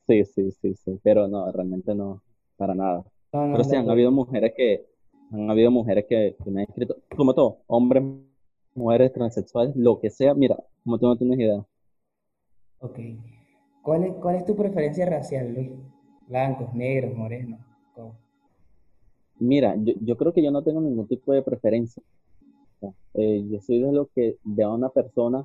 [0.06, 2.20] sí, sí, sí, sí, pero no, realmente no,
[2.56, 3.04] para nada.
[3.32, 4.86] Pero sí, han habido mujeres que,
[5.32, 8.04] han habido mujeres que, me han escrito, como todo, hombres,
[8.74, 11.64] mujeres, transexuales, lo que sea, mira, como tú no tienes idea.
[12.80, 12.98] Ok.
[13.82, 15.70] ¿Cuál es, cuál es tu preferencia racial, Luis?
[16.28, 17.58] Blancos, negros, morenos.
[19.38, 22.02] Mira, yo, creo que yo no tengo ningún tipo de preferencia.
[23.14, 25.44] Eh, yo soy de lo que ve a una persona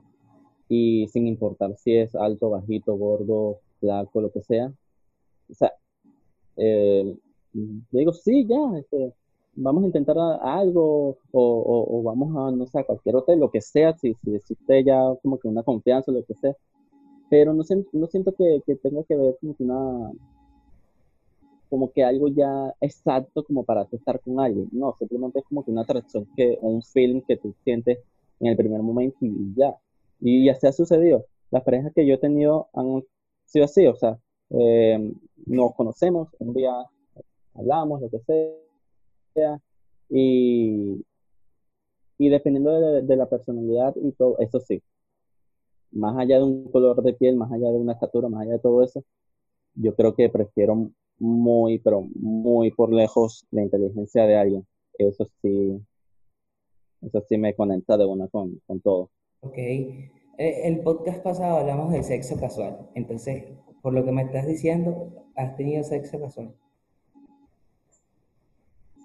[0.69, 4.71] y sin importar si es alto, bajito, gordo, flaco, lo que sea.
[5.49, 5.73] O sea,
[6.57, 7.15] eh,
[7.91, 9.13] digo, sí, ya, este,
[9.55, 13.93] vamos a intentar algo o, vamos a, no sé, a cualquier hotel, lo que sea,
[13.97, 16.55] si, si existe ya como que una confianza, lo que sea.
[17.29, 20.11] Pero no, no siento que, que tenga que ver como que una,
[21.69, 24.69] como que algo ya exacto como para estar con alguien.
[24.71, 27.99] No, simplemente es como que una atracción que, un feeling que tú sientes
[28.39, 29.75] en el primer momento y ya.
[30.19, 31.25] Y ya se ha sucedido.
[31.51, 33.03] Las parejas que yo he tenido han
[33.45, 35.13] sido así, o sea, eh,
[35.45, 36.71] nos conocemos, un día
[37.57, 38.19] hablamos, lo que
[39.33, 39.59] sea,
[40.09, 41.03] y,
[42.17, 44.81] y dependiendo de, de, la personalidad y todo, eso sí,
[45.91, 48.59] más allá de un color de piel, más allá de una estatura, más allá de
[48.59, 49.03] todo eso,
[49.75, 54.67] yo creo que prefiero muy, pero muy por lejos la inteligencia de alguien.
[54.97, 55.79] Eso sí,
[57.01, 59.09] eso sí me conecta de una con, con todo.
[59.41, 59.57] Ok.
[59.57, 62.89] Eh, el podcast pasado hablamos del sexo casual.
[62.95, 63.45] Entonces,
[63.81, 66.53] por lo que me estás diciendo, ¿has tenido sexo casual?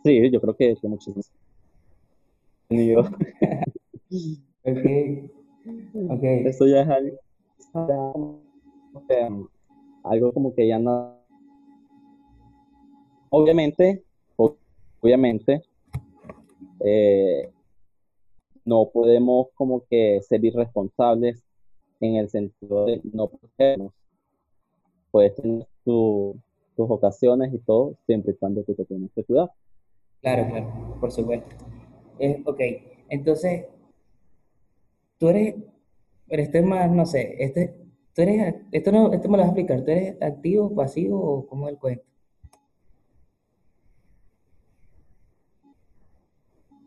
[0.05, 1.23] Sí, yo creo que, que muchísimo.
[4.65, 4.87] ok.
[6.09, 6.23] Ok.
[6.23, 8.41] Eso ya es algo,
[10.05, 11.23] algo como que ya no
[13.35, 14.05] Obviamente,
[14.37, 15.62] obviamente,
[16.81, 17.51] eh,
[18.67, 21.43] no podemos como que ser irresponsables
[22.01, 23.95] en el sentido de no protegernos.
[25.11, 26.37] Puedes tener tus
[26.77, 29.51] ocasiones y todo, siempre y cuando tú te tienes que cuidar.
[30.23, 31.57] Claro, claro, por supuesto.
[32.47, 32.61] ok,
[33.09, 33.67] entonces,
[35.19, 35.57] tú eres,
[36.29, 37.75] pero esto es más, no sé, este,
[38.15, 41.47] tú eres, esto, no, esto me lo vas a explicar, ¿tú eres activo, pasivo o
[41.47, 42.05] cómo es el cuento?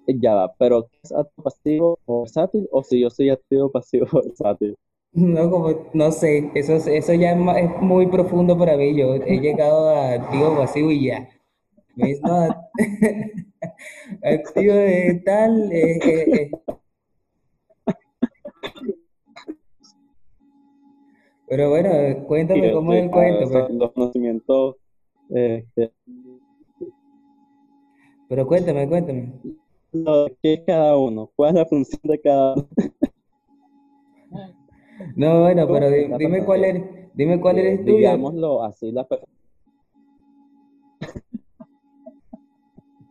[0.08, 2.70] Ya va, pero ¿es activo pasivo o versátil?
[2.72, 4.76] O si yo soy activo pasivo o versátil.
[5.12, 8.96] No, como, no sé, eso, eso ya es, muy profundo para mí.
[8.96, 11.30] Yo he llegado a activo pasivo y ya.
[14.24, 15.72] activo de tal.
[15.72, 16.52] Eh, eh, eh.
[21.48, 21.90] Pero bueno,
[22.28, 23.50] cuéntame cómo es el cuento.
[23.50, 23.70] Pues.
[23.70, 24.76] Los conocimientos.
[25.30, 25.94] Este,
[28.28, 29.34] pero cuéntame, cuéntame.
[30.42, 31.32] ¿qué es cada uno?
[31.36, 32.68] ¿Cuál es la función de cada uno?
[35.16, 37.96] no, bueno, pero dime, cuál eres, dime cuál eres tú.
[37.96, 39.08] Digámoslo así, la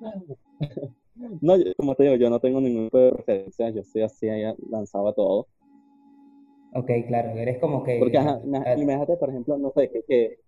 [1.40, 4.26] No, como te digo, yo no tengo ninguna preferencia, yo estoy así
[4.68, 5.46] lanzado a todo.
[6.74, 8.00] Ok, claro, eres como que...
[8.00, 10.02] Porque, ajá, imagínate, por ejemplo, no sé, que...
[10.02, 10.38] que...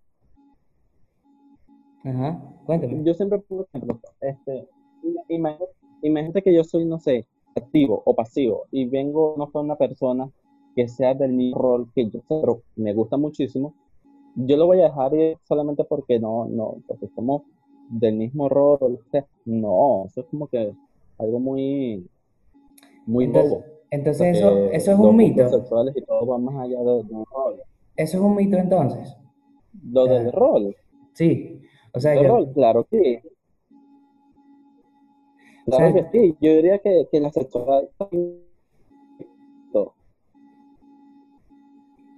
[2.03, 3.01] Ajá, cuéntame.
[3.05, 4.67] Yo siempre, por ejemplo, este,
[5.29, 9.75] imagínate imagínate que yo soy, no sé, activo o pasivo y vengo no con una
[9.75, 10.29] persona
[10.75, 13.73] que sea del mismo rol que yo, pero me gusta muchísimo,
[14.35, 15.11] yo lo voy a dejar
[15.47, 17.43] solamente porque no, no, porque somos
[17.89, 18.99] del mismo rol,
[19.45, 20.73] no, eso es como que
[21.17, 22.07] algo muy,
[23.05, 25.49] muy entonces, Entonces eso, eso es un mito.
[25.49, 27.61] sexuales y todo va más allá de, un rol.
[27.95, 29.15] Eso es un mito entonces.
[29.91, 30.75] Lo del rol.
[31.13, 31.61] Sí,
[31.93, 32.27] o sea, yo...
[32.27, 33.21] rol, claro que
[35.65, 37.89] Claro que sí, yo diría que, que la sexualidad...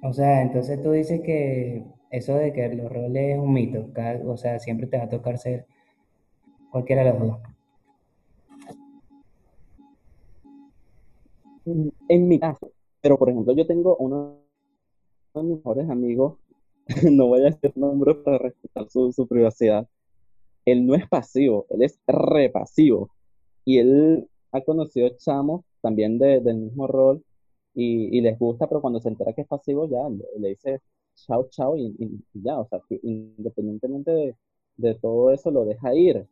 [0.01, 3.87] O sea, entonces tú dices que eso de que los roles es un mito,
[4.25, 5.65] o sea, siempre te va a tocar ser
[6.71, 7.39] cualquiera de los dos.
[12.07, 14.37] En mi caso, pero por ejemplo, yo tengo uno
[15.35, 16.37] de mis mejores amigos,
[17.11, 19.87] no voy a decir nombre para respetar su, su privacidad.
[20.65, 23.11] Él no es pasivo, él es repasivo.
[23.65, 27.23] Y él ha conocido chamos también de, del mismo rol
[27.75, 29.99] y, y, les gusta, pero cuando se entera que es pasivo, ya
[30.37, 30.81] le dice
[31.25, 34.35] chao, chao y, y, ya, o sea, que independientemente de,
[34.77, 36.27] de, todo eso, lo deja ir.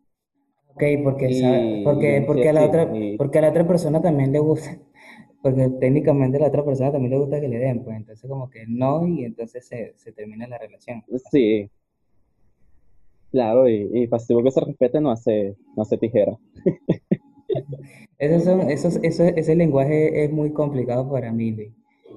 [0.70, 4.78] Ok, porque, porque, porque, a la otra, porque a la otra persona también le gusta,
[5.42, 8.50] porque técnicamente a la otra persona también le gusta que le den, pues entonces como
[8.50, 11.04] que no y entonces se, se termina la relación.
[11.32, 11.70] Sí,
[13.32, 16.38] claro, y, y pasivo que se respete no hace, no hace tijera.
[18.18, 21.56] Esos son, esos, eso, ese lenguaje es muy complicado para mí,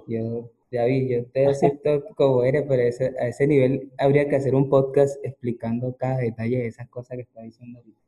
[0.09, 4.55] Yo, David, yo te acepto como eres, pero ese, a ese nivel habría que hacer
[4.55, 8.01] un podcast explicando cada detalle de esas cosas que está diciendo ahorita.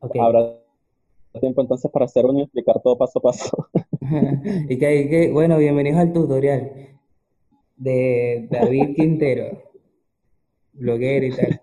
[0.00, 0.20] Okay.
[0.20, 0.58] Habrá
[1.40, 3.68] tiempo entonces para hacer uno y explicar todo paso a paso.
[4.68, 6.70] y que, que, bueno, bienvenidos al tutorial
[7.76, 9.62] de David Quintero,
[10.74, 11.60] bloguero y tal.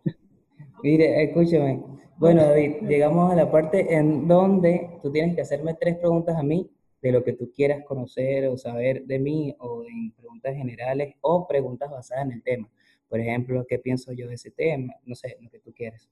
[0.83, 1.81] Mire, escúchame,
[2.17, 6.43] bueno, David, llegamos a la parte en donde tú tienes que hacerme tres preguntas a
[6.43, 6.69] mí
[7.01, 11.47] de lo que tú quieras conocer o saber de mí o en preguntas generales o
[11.47, 12.69] preguntas basadas en el tema.
[13.07, 14.93] Por ejemplo, ¿qué pienso yo de ese tema?
[15.05, 16.09] No sé, lo que tú quieras.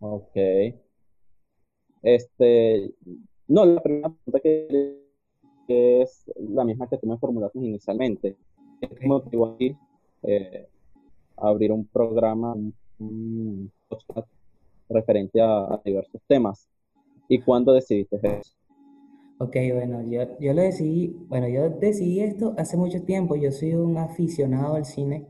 [0.00, 0.36] Ok.
[2.02, 2.90] Este,
[3.48, 8.36] no, la primera pregunta que, es la misma que tú me formulaste inicialmente.
[8.80, 9.08] ¿Qué okay.
[9.08, 9.76] motivó a ti
[10.22, 10.68] eh,
[11.36, 12.54] abrir un programa,
[12.98, 14.28] un podcast
[14.88, 16.68] referente a, a, diversos temas.
[17.28, 18.54] ¿Y cuándo decidiste eso?
[19.38, 23.34] Ok, bueno, yo, yo lo decidí, bueno, yo decidí esto hace mucho tiempo.
[23.34, 25.26] Yo soy un aficionado al cine,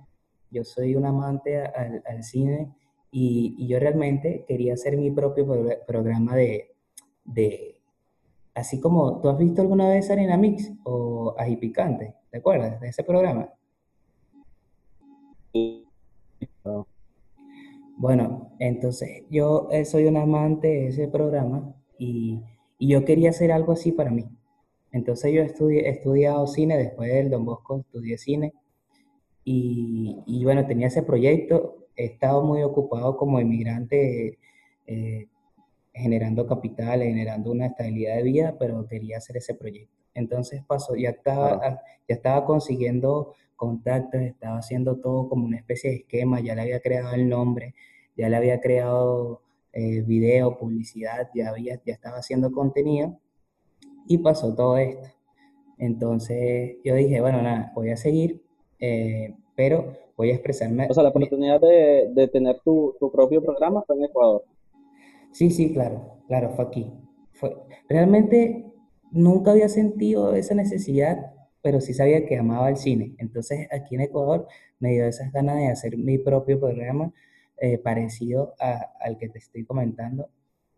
[0.50, 2.72] yo soy un amante al, al cine
[3.10, 5.46] y, y, yo realmente quería hacer mi propio
[5.86, 6.74] programa de,
[7.24, 7.80] de,
[8.54, 12.14] así como, ¿tú has visto alguna vez Arena Mix o Ají Picante?
[12.30, 13.48] ¿Te acuerdas de ese programa?
[15.52, 15.86] Sí.
[16.64, 16.86] No.
[17.96, 22.42] Bueno, entonces yo eh, soy un amante de ese programa y,
[22.78, 24.24] y, yo quería hacer algo así para mí.
[24.92, 28.52] Entonces yo estudié, he estudiado cine, después del Don Bosco estudié cine
[29.44, 34.38] y, y, bueno, tenía ese proyecto, he estado muy ocupado como inmigrante
[34.86, 35.28] eh,
[35.92, 39.94] generando capital, generando una estabilidad de vida, pero quería hacer ese proyecto.
[40.14, 45.96] Entonces pasó, ya estaba, ya estaba consiguiendo contactos, estaba haciendo todo como una especie de
[45.96, 47.74] esquema, ya le había creado el nombre,
[48.16, 49.43] ya le había creado
[49.74, 53.18] eh, video, publicidad, ya, había, ya estaba haciendo contenido
[54.06, 55.08] y pasó todo esto.
[55.78, 58.42] Entonces yo dije, bueno, nada, voy a seguir,
[58.78, 60.86] eh, pero voy a expresarme.
[60.88, 64.44] O sea, la oportunidad de, de tener tu, tu, propio programa fue en Ecuador.
[65.32, 66.92] Sí, sí, claro, claro, fue aquí.
[67.32, 67.56] Fue,
[67.88, 68.72] realmente
[69.10, 71.34] nunca había sentido esa necesidad
[71.64, 73.14] pero sí sabía que amaba el cine.
[73.16, 74.46] Entonces aquí en Ecuador
[74.80, 77.10] me dio esas ganas de hacer mi propio programa
[77.58, 80.28] eh, parecido al que te estoy comentando.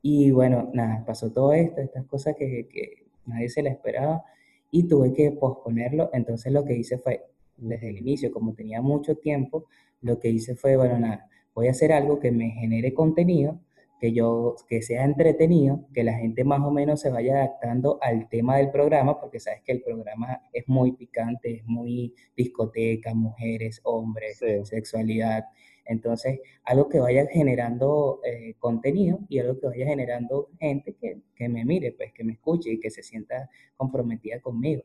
[0.02, 4.24] Y bueno, nada, pasó todo esto, estas cosas que, que nadie se la esperaba
[4.70, 6.10] y tuve que posponerlo.
[6.12, 7.24] Entonces lo que hice fue,
[7.56, 9.66] desde el inicio, como tenía mucho tiempo,
[10.02, 13.58] lo que hice fue, bueno, nada, voy a hacer algo que me genere contenido
[13.98, 18.28] que yo, que sea entretenido, que la gente más o menos se vaya adaptando al
[18.28, 23.80] tema del programa, porque sabes que el programa es muy picante, es muy discoteca, mujeres,
[23.84, 24.64] hombres, sí.
[24.64, 25.44] sexualidad.
[25.86, 31.48] Entonces, algo que vaya generando eh, contenido y algo que vaya generando gente que, que,
[31.48, 34.82] me mire, pues que me escuche y que se sienta comprometida conmigo.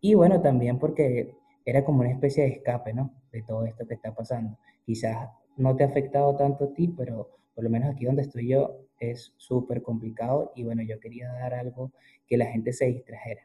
[0.00, 3.14] Y bueno, también porque era como una especie de escape, ¿no?
[3.30, 4.58] De todo esto que está pasando.
[4.84, 8.48] Quizás no te ha afectado tanto a ti, pero por lo menos aquí donde estoy
[8.48, 11.92] yo, es súper complicado y bueno, yo quería dar algo
[12.26, 13.42] que la gente se distrajera,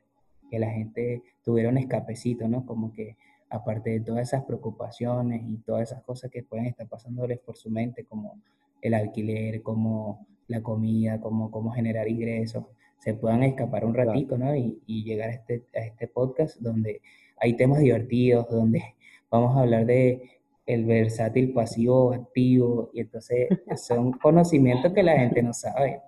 [0.49, 2.65] que la gente tuviera un escapecito, ¿no?
[2.65, 3.17] Como que
[3.49, 7.69] aparte de todas esas preocupaciones y todas esas cosas que pueden estar pasándoles por su
[7.69, 8.39] mente, como
[8.81, 12.65] el alquiler, como la comida, como cómo generar ingresos,
[12.99, 14.55] se puedan escapar un ratito, ¿no?
[14.55, 17.01] Y, y llegar a este, a este podcast donde
[17.37, 18.95] hay temas divertidos, donde
[19.31, 20.36] vamos a hablar de
[20.67, 23.47] el versátil pasivo activo, y entonces
[23.77, 26.01] son conocimientos que la gente no sabe.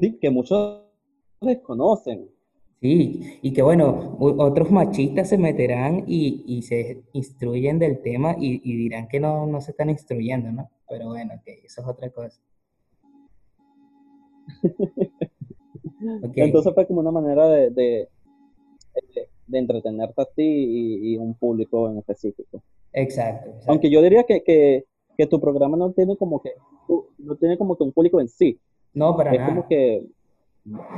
[0.00, 0.84] Sí, que muchos
[1.40, 2.30] desconocen.
[2.80, 8.60] Sí, y que bueno, otros machistas se meterán y, y se instruyen del tema y,
[8.62, 10.70] y, dirán que no, no se están instruyendo, ¿no?
[10.88, 12.40] Pero bueno, que eso es otra cosa.
[16.22, 16.44] okay.
[16.44, 18.08] Entonces fue como una manera de, de,
[19.14, 22.62] de de entretenerte a ti y, y, un público en específico.
[22.92, 23.48] Exacto.
[23.48, 23.70] exacto.
[23.72, 24.84] Aunque yo diría que, que,
[25.16, 26.52] que, tu programa no tiene como que
[27.18, 28.58] no tiene como que un público en sí,
[28.94, 29.50] No, para Es nada.
[29.50, 30.04] como que,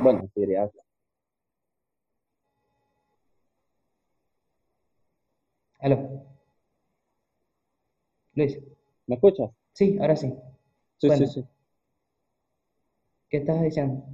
[0.03, 0.71] bueno, diría,
[5.81, 6.23] Aló,
[8.35, 8.59] Luis.
[9.07, 9.51] ¿me escuchas?
[9.73, 10.29] Sí, ahora sí.
[10.29, 10.35] Sí,
[11.01, 11.45] sí, Bueno, sí.
[13.31, 14.05] ¿qué estabas diciendo?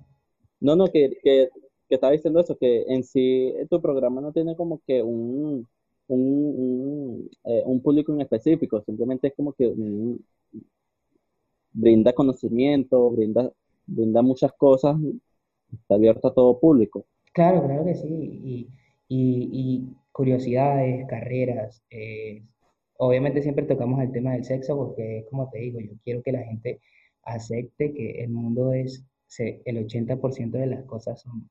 [0.60, 1.48] No, no, que, que,
[1.88, 5.68] que estaba diciendo eso, que en sí eh, tu programa no tiene como que un,
[6.08, 6.20] un,
[6.58, 9.72] un, eh, un público en específico, simplemente es como que
[11.72, 13.52] brinda conocimiento, brinda,
[13.86, 14.96] brinda muchas cosas,
[15.72, 17.06] está abierto a todo público.
[17.32, 18.08] Claro, claro que sí.
[18.08, 18.68] Y,
[19.08, 21.82] y- y curiosidades, carreras.
[21.90, 22.42] eh,
[22.98, 26.42] obviamente siempre tocamos el tema del sexo porque, como te digo, yo quiero que la
[26.44, 26.80] gente
[27.22, 29.04] acepte que el mundo es,
[29.38, 31.50] el 80% de las cosas son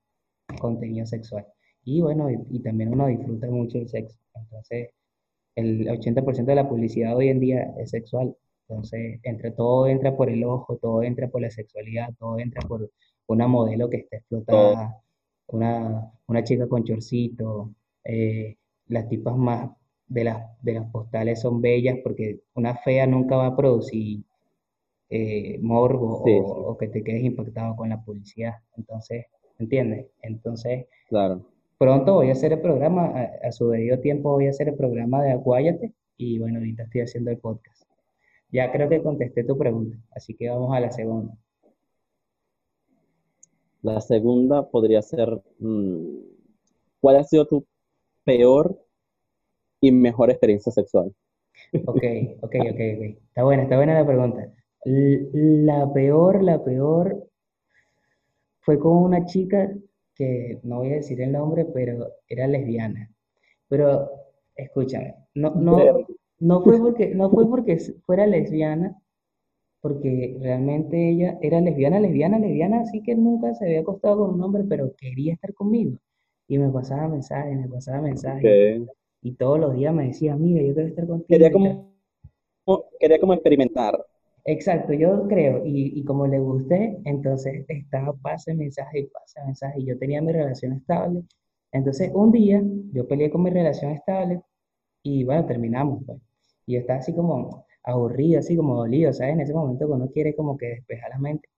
[0.57, 1.45] contenido sexual.
[1.83, 4.17] Y bueno, y, y también uno disfruta mucho el sexo.
[4.35, 4.89] Entonces,
[5.55, 8.35] el 80% de la publicidad hoy en día es sexual.
[8.67, 12.91] Entonces, entre todo entra por el ojo, todo entra por la sexualidad, todo entra por
[13.27, 15.01] una modelo que está explotada,
[15.47, 17.71] una, una chica con chorcito,
[18.03, 19.71] eh, las tipas más
[20.07, 24.23] de las, de las postales son bellas porque una fea nunca va a producir
[25.09, 28.55] eh, morbo sí, sí, o, o que te quedes impactado con la publicidad.
[28.77, 29.25] Entonces,
[29.59, 30.07] ¿entiendes?
[30.21, 31.45] Entonces, claro.
[31.77, 34.75] Pronto voy a hacer el programa, a, a su debido tiempo voy a hacer el
[34.75, 37.83] programa de Acuállate y bueno, ahorita estoy haciendo el podcast.
[38.51, 41.37] Ya creo que contesté tu pregunta, así que vamos a la segunda.
[43.81, 45.29] La segunda podría ser,
[45.59, 46.17] mm,
[47.01, 47.65] ¿cuál ha sido tu
[48.23, 48.79] peor
[49.81, 51.13] y mejor experiencia sexual?
[51.85, 52.03] Ok,
[52.41, 53.03] ok, ok, ok.
[53.27, 54.53] Está buena, está buena la pregunta.
[54.85, 57.27] La peor, la peor
[58.65, 59.71] fue con una chica
[60.15, 63.11] que no voy a decir el nombre, pero era lesbiana.
[63.67, 64.09] Pero
[64.55, 65.77] escúchame, no, no,
[66.39, 68.99] no fue porque, no fue porque fuera lesbiana,
[69.81, 74.41] porque realmente ella era lesbiana, lesbiana, lesbiana, así que nunca se había acostado con un
[74.41, 75.99] hombre, pero quería estar conmigo.
[76.47, 78.81] Y me pasaba mensajes, me pasaba mensajes,
[79.21, 81.83] y todos los días me decía, amiga, yo quiero estar quería contigo tal.
[82.65, 84.03] como, quería como experimentar.
[84.47, 89.79] Exacto, yo creo, y, y como le gusté, entonces estaba pase mensaje y pase mensaje,
[89.81, 91.23] y yo tenía mi relación estable.
[91.71, 92.61] Entonces un día
[92.93, 94.41] yo peleé con mi relación estable
[95.03, 96.19] y bueno, terminamos, pues.
[96.67, 99.33] Y yo estaba así como aburrido, así como dolido, ¿sabes?
[99.35, 101.49] En ese momento uno quiere como que despejar la mente.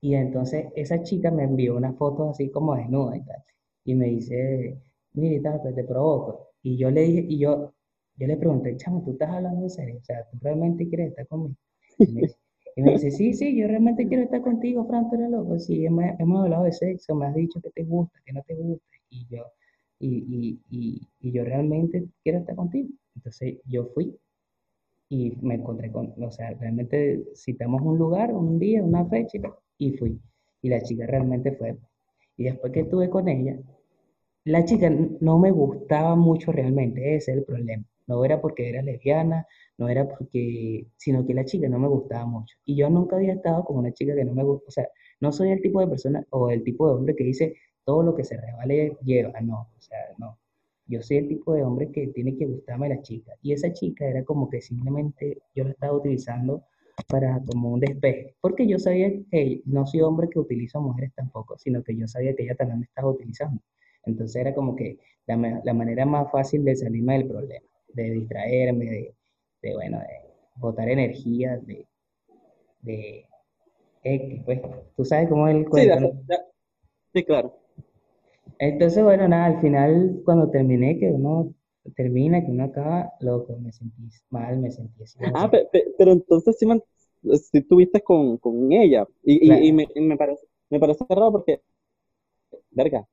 [0.00, 3.42] Y entonces esa chica me envió una foto así como desnuda y tal.
[3.84, 4.78] Y me dice,
[5.14, 6.50] mira y tal, pues te provoco.
[6.62, 7.72] Y yo le dije, y yo,
[8.16, 9.98] yo le pregunté, chamo, ¿tú estás hablando en serio?
[10.00, 11.56] O sea, ¿tú realmente quieres estar conmigo?
[12.76, 15.58] Y me dice, sí, sí, yo realmente quiero estar contigo, Fran, tú eres loco.
[15.58, 18.54] Sí, hemos, hemos hablado de sexo, me has dicho que te gusta, que no te
[18.56, 18.84] gusta.
[19.10, 19.44] Y yo,
[20.00, 22.88] y, y, y, yo realmente quiero estar contigo.
[23.14, 24.16] Entonces yo fui
[25.08, 29.38] y me encontré con, o sea, realmente citamos un lugar, un día, una fecha
[29.78, 30.20] y fui.
[30.62, 31.76] Y la chica realmente fue.
[32.36, 33.56] Y después que estuve con ella,
[34.44, 34.90] la chica
[35.20, 37.84] no me gustaba mucho realmente, ese es el problema.
[38.06, 39.46] No era porque era lesbiana,
[39.78, 42.56] no era porque, sino que la chica no me gustaba mucho.
[42.64, 44.88] Y yo nunca había estado con una chica que no me gusta, o sea,
[45.20, 48.14] no soy el tipo de persona o el tipo de hombre que dice todo lo
[48.14, 50.38] que se resbale lleva, no, o sea, no.
[50.86, 53.32] Yo soy el tipo de hombre que tiene que gustarme la chica.
[53.40, 56.64] Y esa chica era como que simplemente yo la estaba utilizando
[57.08, 61.56] para como un despeje, porque yo sabía que no soy hombre que utiliza mujeres tampoco,
[61.58, 63.60] sino que yo sabía que ella también me estaba utilizando.
[64.04, 68.84] Entonces era como que la, la manera más fácil de salirme del problema, de distraerme,
[68.86, 69.14] de,
[69.62, 70.06] de, bueno, de
[70.56, 71.86] botar energía, de,
[72.82, 73.26] de
[74.44, 74.60] pues,
[74.96, 76.12] tú sabes cómo es el Sí, cuento,
[77.12, 77.60] sí, claro.
[78.58, 81.54] Entonces, bueno, nada, al final, cuando terminé, que uno
[81.96, 85.94] termina, que uno acaba, loco, me sentí mal, me sentí así Ah, que, pe- pe-
[85.98, 86.66] pero entonces sí,
[87.50, 89.06] sí tuviste con, con ella.
[89.22, 91.62] Y, y, y me, y me parece, me parece raro porque,
[92.70, 93.06] verga,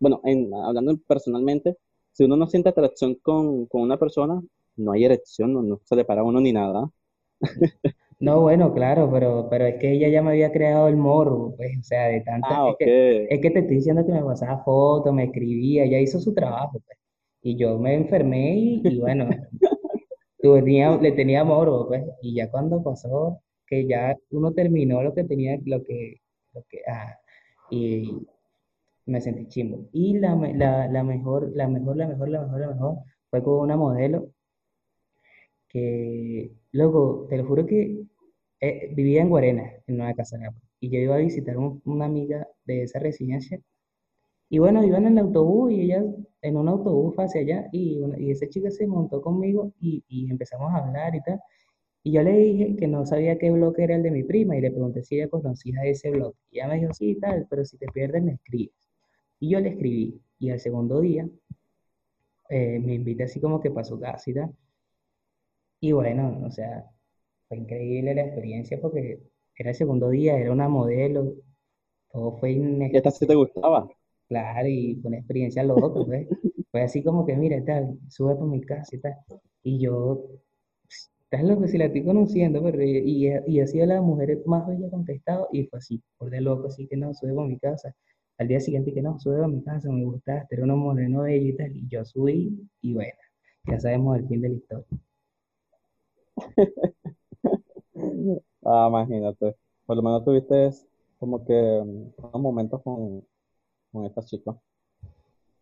[0.00, 1.76] bueno, en, hablando personalmente,
[2.16, 4.42] si uno no siente atracción con, con una persona,
[4.76, 6.90] no hay erección, no, no se le para a uno ni nada.
[8.20, 11.78] no, bueno, claro, pero, pero es que ella ya me había creado el morbo, pues,
[11.80, 12.82] o sea, de tanta, Ah, es ok.
[12.82, 16.32] que, es que te estoy diciendo que me pasaba fotos, me escribía, ella hizo su
[16.34, 16.98] trabajo, pues,
[17.42, 19.28] y yo me enfermé y, y bueno,
[20.40, 25.24] tenía, le tenía morbo, pues, y ya cuando pasó, que ya uno terminó lo que
[25.24, 26.16] tenía, lo que,
[26.54, 27.18] lo que, ah,
[27.70, 28.26] y
[29.06, 29.88] me sentí chimbo.
[29.92, 32.96] Y la, la, la mejor, la mejor, la mejor, la mejor, la mejor,
[33.30, 34.30] fue con una modelo
[35.68, 38.04] que, luego, te lo juro que
[38.60, 42.46] eh, vivía en Guarena, en Nueva Casanapa, y yo iba a visitar un- una amiga
[42.64, 43.60] de esa residencia,
[44.50, 46.04] y bueno, iba en el autobús y ella
[46.42, 50.72] en un autobús hacia allá, y, y esa chica se montó conmigo y, y empezamos
[50.72, 51.40] a hablar y tal.
[52.04, 54.62] Y yo le dije que no sabía qué blog era el de mi prima y
[54.62, 56.34] le pregunté si ella conocía ese blog.
[56.50, 58.74] Y ella me dijo, sí, tal, pero si te pierdes me escribes.
[59.40, 60.20] Y yo le escribí.
[60.38, 61.28] Y al segundo día
[62.48, 64.54] eh, me invité así como que casa y tal.
[65.80, 66.84] Y bueno, o sea,
[67.48, 69.20] fue increíble la experiencia porque
[69.56, 71.34] era el segundo día, era una modelo,
[72.12, 73.88] todo fue ¿Y esta sí te gustaba?
[74.28, 76.28] Claro, y fue una experiencia loca, pues.
[76.70, 79.14] Fue así como que, mira, tal, sube por mi casa y tal.
[79.62, 80.26] Y yo,
[81.24, 84.90] estás loco si la estoy conociendo, pero y, y ha sido la mujer más bella
[84.90, 87.94] contestado, y fue así, por de loco, así que no, sube por mi casa.
[88.38, 91.56] Al día siguiente que no, sube por mi casa, me gustaste, era una moreno y
[91.56, 93.14] tal, y yo subí, y bueno,
[93.64, 94.86] ya sabemos el fin de la historia.
[98.68, 99.54] Ah, imagínate.
[99.86, 100.70] Por lo menos tuviste
[101.18, 103.24] como que mm, unos momentos con,
[103.92, 104.56] con esta chica.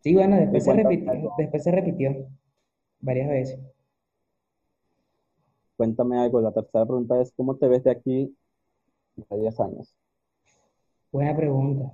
[0.01, 2.27] Sí, bueno, después se repitió, algo, después se repitió
[3.01, 3.61] varias veces.
[5.77, 6.41] cuéntame algo.
[6.41, 8.37] La tercera pregunta es, ¿cómo te ves de aquí
[9.31, 9.95] a 10 años?
[11.13, 11.93] Buena pregunta.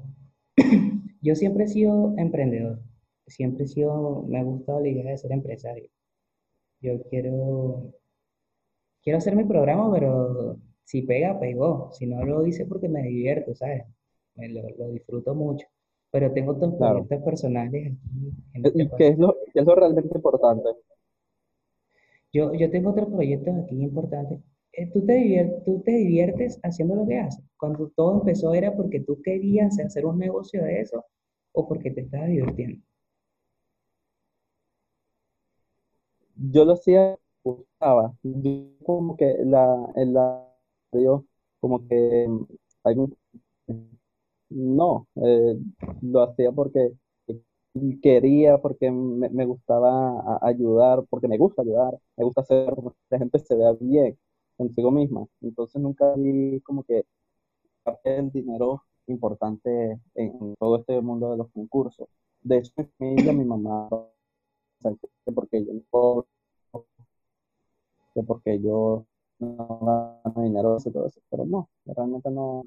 [1.22, 2.80] Yo siempre he sido emprendedor,
[3.26, 5.88] siempre he sido, me ha gustado la idea de ser empresario.
[6.80, 7.94] Yo quiero,
[9.02, 11.90] quiero hacer mi programa, pero si pega, pegó.
[11.92, 13.84] Si no lo hice porque me divierto, ¿sabes?
[14.34, 15.66] Me lo, lo disfruto mucho.
[16.10, 17.08] Pero tengo otros Claro.
[17.08, 20.68] proyectos personales aquí en este ¿Y qué es lo, qué es lo realmente importante?
[22.32, 24.40] Yo, yo tengo otros proyectos aquí importantes.
[24.72, 25.04] Eh, ¿Tú
[25.84, 27.44] te diviertes haciendo lo que haces?
[27.56, 31.04] Cuando todo empezó era porque tú querías hacer un negocio de eso
[31.52, 32.82] o porque te estabas divirtiendo.
[36.36, 38.14] Yo lo hacía, gustaba.
[38.22, 38.50] Yo
[38.84, 40.46] como que la, la
[40.92, 41.24] radio,
[41.60, 42.26] como que
[44.50, 45.56] no, eh,
[46.02, 46.92] lo hacía porque
[48.02, 53.18] quería, porque me, me gustaba ayudar, porque me gusta ayudar, me gusta hacer que la
[53.18, 54.18] gente se vea bien
[54.60, 55.26] consigo misma.
[55.40, 57.04] Entonces nunca vi como que
[57.82, 62.08] parte del dinero importante en, todo este mundo de los concursos.
[62.42, 63.88] De hecho, mi familia, mi mamá,
[65.34, 66.26] porque yo no
[68.14, 69.06] que porque yo
[69.38, 69.78] no
[70.24, 72.64] gano dinero y todo eso, pero no, realmente no,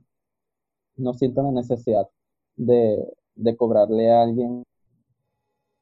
[0.98, 2.10] no siento la necesidad
[2.56, 4.64] de, de cobrarle a alguien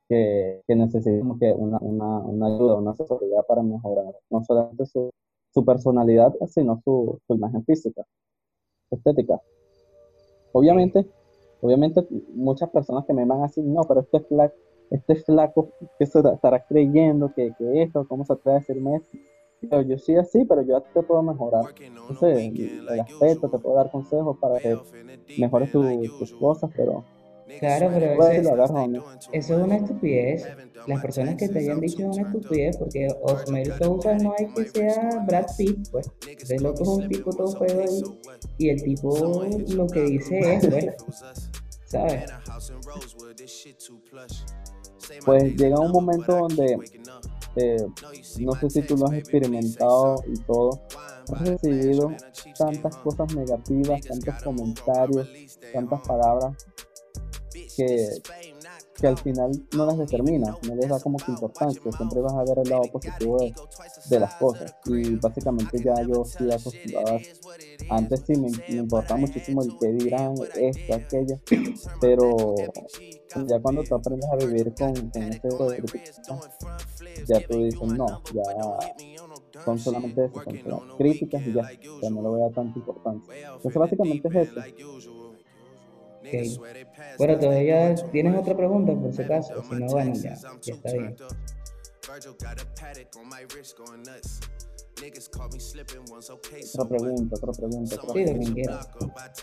[0.09, 4.85] que, que necesite como que una, una, una ayuda, una asesoría para mejorar no solamente
[4.85, 5.11] su,
[5.53, 8.05] su personalidad, sino su, su imagen física,
[8.91, 9.41] estética.
[10.51, 11.05] Obviamente,
[11.61, 14.55] obviamente muchas personas que me van a decir, no, pero este flaco,
[14.89, 18.05] este flaco, ¿qué se estará creyendo que, que esto?
[18.07, 19.17] ¿Cómo se atreve a decirme esto?
[19.69, 21.69] Pero yo sí así, pero yo te puedo mejorar.
[22.07, 24.81] Entonces, el, el aspecto, te puedo dar consejos para que
[25.35, 27.07] mejores tu- tus cosas, pero
[27.59, 30.47] Claro, pero eso es, eso es una estupidez.
[30.87, 34.65] Las personas que te hayan dicho es una estupidez porque Osmer Sousa no hay que
[34.69, 36.09] sea Brad Pitt, pues.
[36.47, 38.01] De loco es un tipo todo feo ahí
[38.57, 40.93] y el tipo lo que dice es, bueno,
[41.85, 42.31] ¿sabes?
[45.25, 46.77] Pues llega un momento donde,
[47.55, 47.85] eh,
[48.39, 50.81] no sé si tú lo has experimentado y todo,
[51.33, 52.11] has recibido
[52.57, 55.27] tantas cosas negativas, tantos comentarios,
[55.73, 56.55] tantas palabras
[57.75, 58.21] que,
[58.95, 62.43] que al final no las determinas, no les da como que importancia, siempre vas a
[62.43, 63.53] ver el lado positivo de,
[64.09, 64.75] de las cosas.
[64.85, 66.49] Y básicamente ya yo estoy
[67.89, 71.39] antes sí me, me importaba muchísimo el que dirán esto, aquello,
[71.99, 72.55] pero
[73.47, 76.51] ya cuando tú aprendes a vivir con, con críticas,
[77.27, 81.69] ya tú dices, no, ya son solamente eso, son críticas y ya,
[82.01, 83.33] ya no le voy a dar tanta importancia.
[83.55, 84.61] Entonces básicamente es eso.
[86.21, 86.27] Ok.
[87.17, 91.15] Bueno, todavía tienes otra pregunta por si acaso, si no, bueno, ya, ya está bien.
[96.73, 98.53] Otra pregunta, otra pregunta, Sí, pregunta.
[98.53, 98.89] quieras.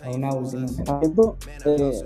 [0.07, 0.67] O una última.
[1.65, 2.03] Eh.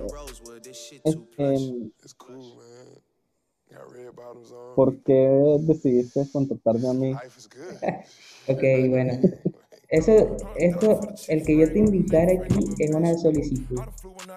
[4.75, 7.13] ¿por qué decidiste contactarme a mí?
[8.49, 9.21] Ok, bueno.
[9.93, 13.79] Eso, esto, el que yo te invitara aquí es una solicitud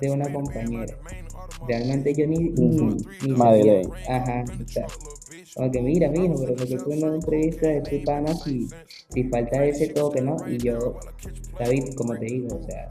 [0.02, 0.98] de una compañera.
[1.66, 3.90] Realmente yo ni, ni, ni Madeleine.
[4.10, 5.06] Ajá, exacto.
[5.56, 8.68] Como que mira, mijo, pero porque tú en una entrevista de este pana si,
[9.08, 10.36] si falta ese toque, ¿no?
[10.46, 11.00] Y yo,
[11.58, 12.90] David, como te digo, o sea,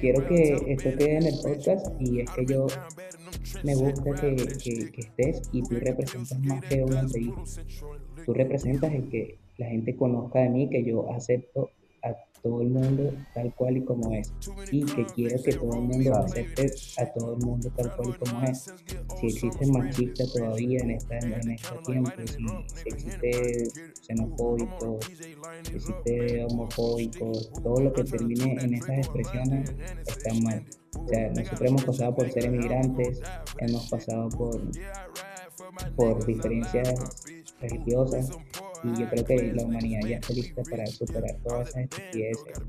[0.00, 2.66] quiero que esto quede en el podcast y es que yo
[3.62, 7.42] me gusta que, que, que estés y tú representas más que una entrevista.
[8.24, 11.70] Tú representas el que la gente conozca de mí, que yo acepto
[12.02, 14.32] a todo el mundo tal cual y como es
[14.72, 16.66] y que quiero que todo el mundo acepte
[16.98, 18.74] a todo el mundo tal cual y como es.
[19.20, 22.10] Si existe machista todavía en, esta, en este tiempo,
[22.74, 23.68] si, existe
[24.00, 24.98] xenofóbico,
[25.62, 27.30] si existe homofóbico,
[27.62, 29.72] todo lo que termine en esas expresiones
[30.08, 30.64] está mal.
[30.98, 33.20] O sea, nosotros hemos pasado por ser emigrantes,
[33.58, 34.60] hemos pasado por,
[35.94, 37.22] por diferencias
[37.62, 38.30] religiosas
[38.84, 42.60] y yo creo que la humanidad ya está lista para superar todas esas estupideces.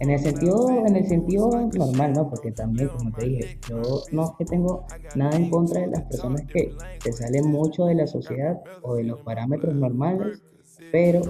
[0.00, 2.28] En el sentido, en el sentido normal, ¿no?
[2.28, 6.02] Porque también, como te dije, yo no es que tengo nada en contra de las
[6.02, 10.42] personas que se salen mucho de la sociedad o de los parámetros normales,
[10.90, 11.22] pero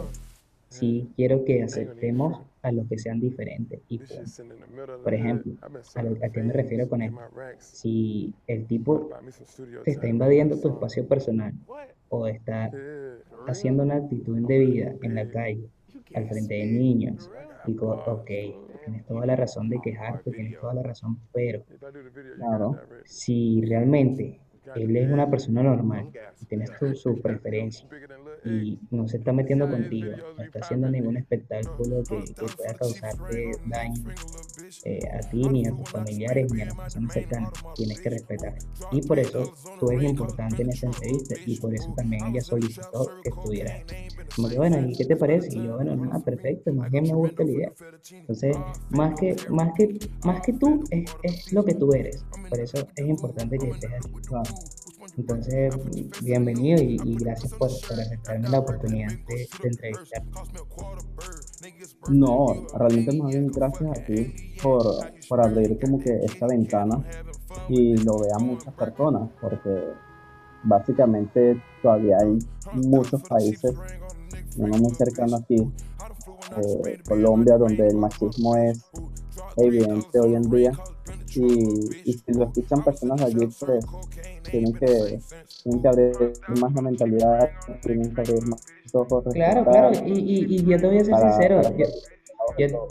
[0.71, 3.81] sí quiero que aceptemos a los que sean diferentes.
[3.89, 4.01] Y
[5.03, 5.53] por ejemplo,
[5.95, 7.21] a, lo, a qué me refiero con esto.
[7.59, 9.11] Si el tipo
[9.85, 11.55] te está invadiendo tu espacio personal
[12.09, 12.71] o está
[13.47, 15.69] haciendo una actitud indebida en la calle,
[16.15, 17.31] al frente de niños,
[17.67, 18.31] digo, ok,
[18.85, 21.63] tienes toda la razón de quejarte, tienes toda la razón, pero
[22.37, 22.79] Claro.
[23.05, 24.41] si realmente
[24.75, 27.89] él es una persona normal y tienes tu, su preferencia
[28.47, 33.51] y no se está metiendo contigo, no está haciendo ningún espectáculo que, que pueda causarte
[33.67, 34.05] daño
[34.85, 38.55] eh, a ti, ni a tus familiares, ni a las personas cercanas, tienes que respetar.
[38.93, 43.11] Y por eso tú eres importante en esa entrevista y por eso también ella solicitó
[43.23, 43.83] que estuvieras.
[44.35, 45.49] Como que, bueno, ¿y qué te parece?
[45.57, 47.73] Y yo, bueno, nada, perfecto, más bien me gusta la idea.
[48.13, 48.57] Entonces,
[48.91, 52.25] más que, más que, más que tú, es, es lo que tú eres.
[52.49, 54.13] Por eso es importante que estés aquí.
[54.27, 54.51] Claro.
[55.17, 55.75] Entonces,
[56.23, 60.23] bienvenido y, gracias por, por aceptarme la oportunidad de, de entrevistar.
[62.09, 64.83] No, realmente más bien gracias a ti por,
[65.29, 67.03] por abrir como que esta ventana
[67.69, 69.85] y lo vean muchas personas, porque
[70.65, 72.39] básicamente todavía hay
[72.75, 73.75] muchos países,
[74.59, 75.57] uno muy cercano aquí,
[76.57, 78.91] eh, Colombia, donde el machismo es
[79.57, 80.73] evidente hoy en día
[81.35, 83.85] y, y si lo escuchan personas allí, pues
[84.51, 85.19] tienen que,
[85.63, 86.13] tienen que abrir
[86.61, 87.51] más la mentalidad,
[87.83, 91.05] tienen que abrir más los ojos, Claro, claro, y, y, y yo te voy a
[91.05, 91.87] ser para- sincero, para- yo,
[92.59, 92.87] yo-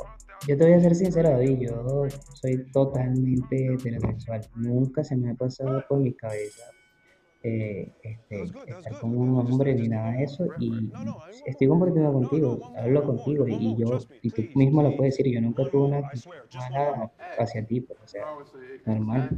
[0.47, 5.33] yo te voy a ser sincero, David, yo soy totalmente heterosexual, nunca se me ha
[5.33, 6.63] pasado por mi cabeza
[7.47, 10.89] eh, este, estar con un hombre ni nada de eso, y
[11.45, 15.63] estoy compartiendo contigo, hablo contigo, y yo, y tú mismo lo puedes decir, yo nunca
[15.69, 16.09] tuve una
[16.57, 18.25] mala hacia ti, pues, o sea,
[18.85, 19.29] normal,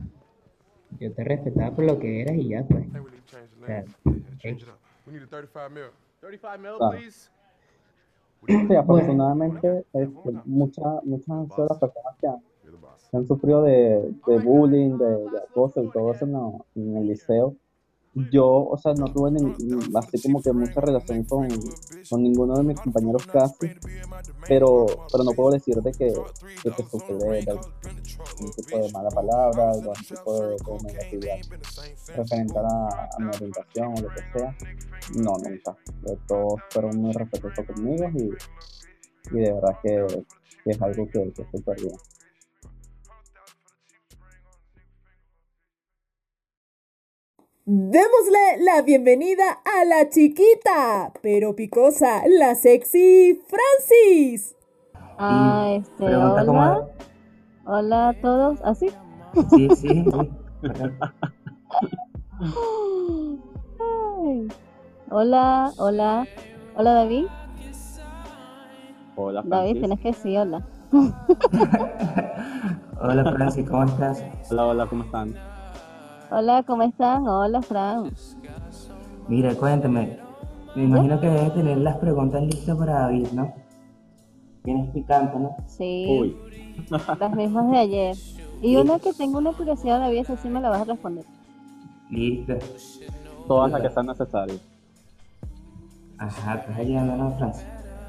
[0.99, 4.57] yo te respetaba por lo que eras y ya, pues, o sea, ok.
[5.05, 5.83] We need a 35 mil.
[6.21, 6.91] 35 mil, Claro.
[6.97, 7.29] please.
[8.69, 11.37] Sí, afortunadamente este, muchas muchas
[11.69, 12.39] las personas que han,
[13.11, 17.07] que sufrido de, de bullying, de, de acoso y todo eso en, la- en el
[17.07, 17.55] liceo.
[18.31, 19.53] Yo, o sea, no tuve ni,
[19.95, 21.47] así como que mucha relación con,
[22.09, 23.69] con ninguno de mis compañeros casi,
[24.47, 26.13] pero, pero no puedo decirte que,
[26.63, 31.37] que, que sufrí de, de algún tipo de mala palabra, algún tipo de, de negatividad
[32.15, 34.55] referente a, a mi orientación o lo que sea.
[35.15, 35.77] No, nunca.
[36.27, 40.05] Todos fueron muy respetuosos conmigo y, y de verdad que,
[40.65, 41.95] es algo que, que súper bien.
[47.69, 54.55] Démosle la bienvenida a la chiquita, pero picosa, la sexy Francis.
[55.19, 56.87] Ah, este, Pregunta cómo hola,
[57.65, 58.87] hola a todos, ¿Ah, ¿así?
[59.49, 60.05] Sí, sí, sí.
[65.09, 66.25] Hola, hola,
[66.77, 67.25] hola David,
[69.17, 69.79] Hola, David, Francis.
[69.81, 70.65] tienes que decir hola.
[73.01, 74.23] Hola Francis, ¿cómo estás?
[74.51, 75.35] Hola, hola, ¿cómo están?
[76.29, 77.27] Hola, ¿cómo están?
[77.27, 78.11] Hola, Fran.
[79.27, 80.17] Mira, cuéntame.
[80.75, 83.53] Me imagino que debes tener las preguntas listas para David, ¿no?
[84.63, 85.55] Tienes picante, ¿no?
[85.67, 86.37] Sí, Uy,
[87.19, 88.15] las mismas de ayer.
[88.61, 91.23] Y una que tengo una curiosidad, David, esa sí me la vas a responder.
[92.09, 92.53] Listo.
[93.47, 94.59] todas las que sean necesarias.
[96.17, 97.65] Ajá, estás ayudando a Francis.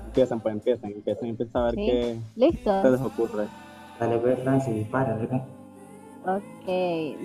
[0.07, 1.87] Empiecen, pues empiecen, empiecen, empiecen a ver Sí.
[1.87, 2.83] qué ¿Listo?
[2.83, 3.47] se les ocurre.
[4.01, 5.43] Dale, pues Francis, dispara, ¿verdad?
[6.29, 6.69] Ok,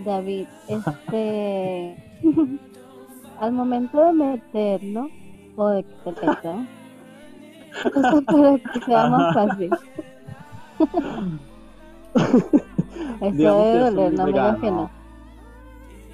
[0.06, 1.97] David, este,
[3.41, 5.10] al momento de meterlo
[5.58, 6.66] o de que te sea,
[7.84, 9.70] para que sea más fácil.
[13.20, 14.89] Eso debe doler, no me digas que no.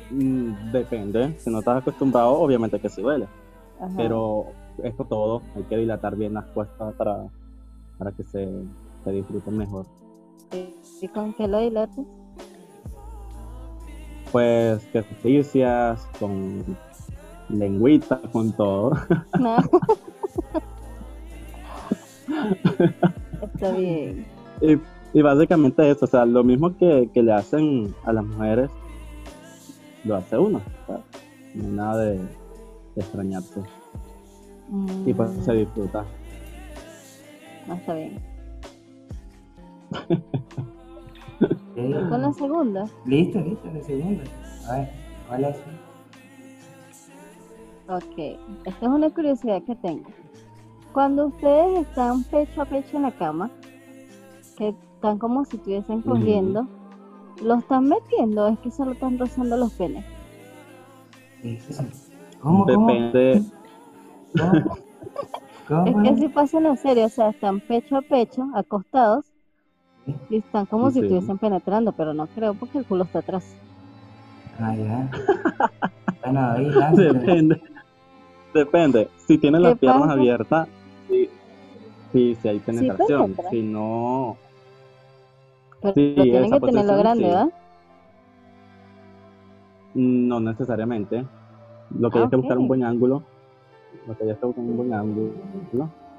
[0.10, 3.28] Mm, depende, si no estás acostumbrado, obviamente que sí duele.
[3.80, 3.94] Ajá.
[3.98, 4.48] Pero
[4.84, 7.28] esto todo, hay que dilatar bien las cuestas para,
[8.00, 8.50] para que se,
[9.04, 9.86] se disfruten mejor.
[11.02, 12.08] ¿Y con qué lo dilates?
[14.32, 16.64] Pues que justicias, con
[17.50, 18.92] lengüita, con todo.
[19.40, 19.58] No.
[23.42, 24.26] Está bien.
[24.62, 24.78] Y,
[25.18, 28.70] y básicamente eso, o sea, lo mismo que, que le hacen a las mujeres,
[30.04, 30.62] lo hace uno.
[30.88, 32.28] no hay nada de, de
[32.96, 33.62] extrañarse.
[35.06, 36.06] Y pues se disfruta.
[37.68, 38.20] Ah, está bien.
[41.40, 41.94] Sí.
[42.10, 42.86] Con la segunda.
[43.06, 44.24] Listo, listo, la segunda.
[44.68, 44.90] A ver,
[45.28, 45.56] ¿cuál es?
[47.88, 50.10] Ok, esta es una curiosidad que tengo.
[50.92, 53.50] Cuando ustedes están pecho a pecho en la cama,
[54.58, 56.68] que están como si estuviesen cogiendo,
[57.42, 60.06] ¿lo están metiendo o es que solo están rozando los penes?
[61.42, 61.86] Sí, sí, sí.
[62.42, 62.88] ¿Cómo, cómo?
[62.88, 63.44] Depende,
[64.38, 64.78] ¿Cómo?
[65.68, 65.86] ¿Cómo?
[65.88, 69.29] Es que si pasan en serio, o sea, están pecho a pecho, acostados,
[70.30, 71.05] y están como si Sí.
[71.05, 73.45] estuviesen penetrando, pero no creo porque el culo está atrás.
[74.60, 75.10] Ah, ya.
[76.24, 77.14] Bueno, ahí, lánzate.
[77.14, 77.62] depende.
[78.53, 79.10] Depende.
[79.26, 80.14] Si tienen las ¿Qué piernas pasa?
[80.14, 80.68] abiertas,
[81.07, 81.30] sí,
[82.12, 83.22] sí, sí hay penetración.
[83.24, 83.49] penetra.
[83.49, 84.36] si no,
[85.82, 87.30] Pero Sí, tienen esa que tenerlo grande, sí.
[87.30, 87.49] ¿verdad?
[89.95, 91.26] no necesariamente.
[91.97, 93.24] Lo que hay Ah, que buscar un buen ángulo.
[94.07, 95.32] Lo que hay que buscar un buen ángulo.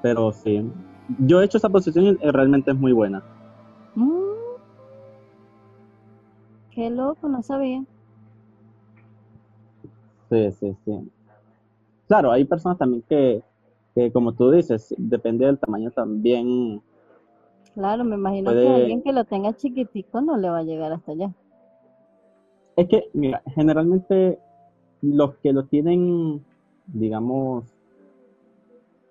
[0.01, 0.69] Pero sí.
[1.19, 3.21] Yo he hecho esa posición y eh, realmente es muy buena.
[6.73, 7.83] Qué loco, no sabía.
[10.29, 11.11] Sí, sí, sí.
[12.07, 13.41] Claro, hay personas también que,
[13.93, 16.81] que, como tú dices, depende del tamaño también.
[17.73, 21.11] Claro, me imagino que alguien que lo tenga chiquitico no le va a llegar hasta
[21.11, 21.31] allá.
[22.75, 24.39] Es que, mira, generalmente
[25.01, 26.45] los que lo tienen,
[26.87, 27.65] digamos,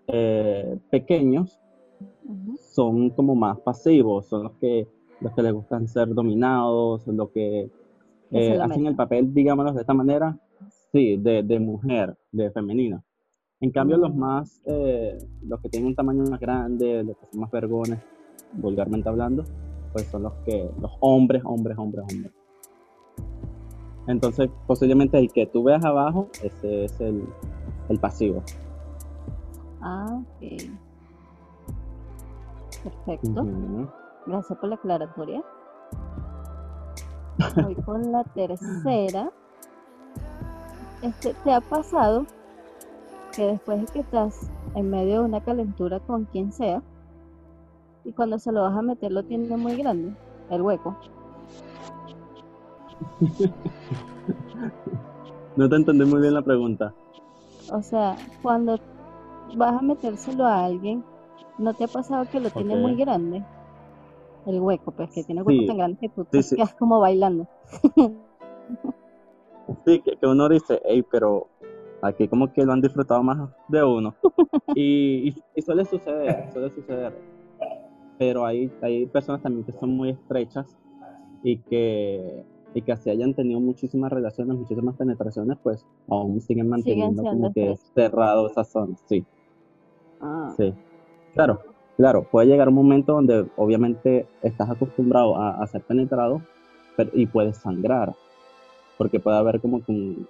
[0.07, 1.59] eh, pequeños,
[2.59, 4.87] son como más pasivos, son los que,
[5.21, 7.71] los que les gustan ser dominados, los que
[8.31, 10.39] eh, hacen el papel, digámoslo de esta manera,
[10.93, 13.03] sí, de, de mujer, de femenina.
[13.61, 14.18] En cambio, los Mm.
[14.18, 17.99] más, eh, los que tienen un tamaño más grande, los que son más vergones,
[18.53, 19.45] vulgarmente hablando,
[19.93, 22.33] pues son los que, los hombres, hombres, hombres, hombres.
[24.07, 27.23] Entonces, posiblemente el que tú veas abajo, ese es el,
[27.89, 28.43] el pasivo.
[29.83, 30.62] Ah, ok.
[32.83, 33.43] Perfecto.
[33.43, 33.89] Ujú.
[34.31, 35.43] Gracias por la aclaratoria.
[37.57, 39.31] Voy con la tercera.
[41.03, 42.26] Este, ¿te ha pasado
[43.35, 46.81] que después de que estás en medio de una calentura con quien sea
[48.05, 50.14] y cuando se lo vas a meter lo tiene muy grande,
[50.51, 50.97] el hueco?
[55.57, 56.95] No te entendí muy bien la pregunta.
[57.72, 58.78] O sea, cuando
[59.57, 61.05] vas a metérselo a alguien,
[61.59, 62.81] ¿no te ha pasado que lo tiene Ok.
[62.81, 63.45] muy grande?
[64.47, 65.66] El hueco, pues que tiene el hueco Sí.
[65.66, 66.57] tan grande que tú te sí.
[66.57, 67.47] quedas como bailando.
[69.84, 71.49] Sí, que, que uno dice, hey, pero
[72.03, 74.14] aquí como que lo han disfrutado más de uno.
[74.76, 77.12] Y, y, y suele suceder, suele suceder.
[78.18, 80.76] Pero hay, hay personas también que son muy estrechas
[81.43, 87.22] y que, y que así hayan tenido muchísimas relaciones, muchísimas penetraciones, pues aún siguen manteniendo
[87.22, 88.95] siendo como que cerrado esa zona.
[89.07, 89.24] Sí,
[90.20, 90.72] Ah, sí.
[91.34, 91.61] Claro,
[92.01, 96.41] claro, puede llegar un momento donde obviamente estás acostumbrado a, a ser penetrado
[96.97, 98.15] pero- y puedes sangrar,
[98.97, 100.27] porque puede haber como que un,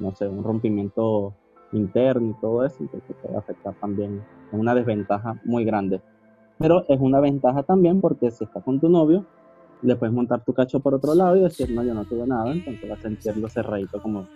[0.00, 1.32] no sé, un rompimiento
[1.70, 4.20] interno y todo eso, entonces puede afectar también,
[4.52, 6.00] es una desventaja muy grande.
[6.58, 9.24] Pero es una ventaja también porque si estás con tu novio,
[9.82, 12.50] le puedes montar tu cacho por otro lado y decir, no, yo no tuve nada,
[12.50, 14.26] entonces vas a sentirlo cerradito como,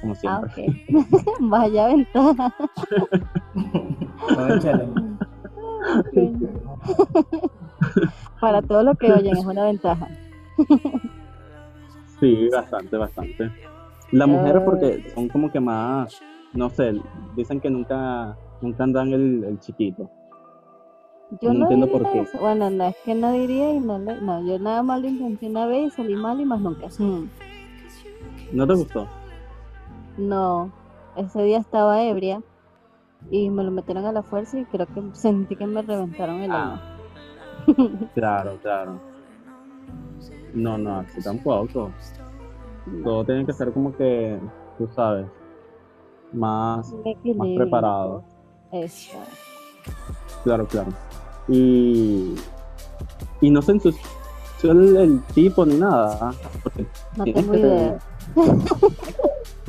[0.00, 0.68] como ah, siempre.
[0.68, 1.40] ok.
[1.50, 2.54] Vaya ventaja.
[8.40, 10.08] Para todos los que oyen es una ventaja.
[12.20, 13.50] Sí, bastante, bastante.
[14.12, 16.20] Las mujeres porque son como que más,
[16.52, 16.94] no sé,
[17.36, 20.10] dicen que nunca, nunca andan el, el chiquito.
[21.40, 22.20] Yo No no, entiendo diría por qué.
[22.20, 22.38] eso.
[22.38, 25.48] Bueno, no es que no diría y no le, no, yo nada más lo intenté
[25.48, 26.86] una vez y salí mal y más nunca.
[26.98, 27.28] Mm,
[28.52, 29.08] ¿No te gustó?
[30.16, 30.70] No,
[31.16, 32.40] ese día estaba ebria
[33.30, 36.50] y me lo metieron a la fuerza y creo que sentí que me reventaron el
[36.52, 36.96] alma.
[38.14, 39.00] Claro, claro.
[40.52, 41.90] No, no, así tampoco.
[42.86, 44.38] No, Todo tiene que ser como que,
[44.78, 45.26] tú sabes,
[46.32, 46.92] más,
[47.36, 48.22] más preparado.
[48.72, 49.16] Eso.
[50.44, 50.92] Claro, claro.
[51.48, 52.34] Y,
[53.40, 54.00] y no se ensució
[54.72, 56.18] el, el tipo ni nada.
[56.20, 56.32] ¿ah?
[56.62, 57.98] Porque No tienes tengo que- idea.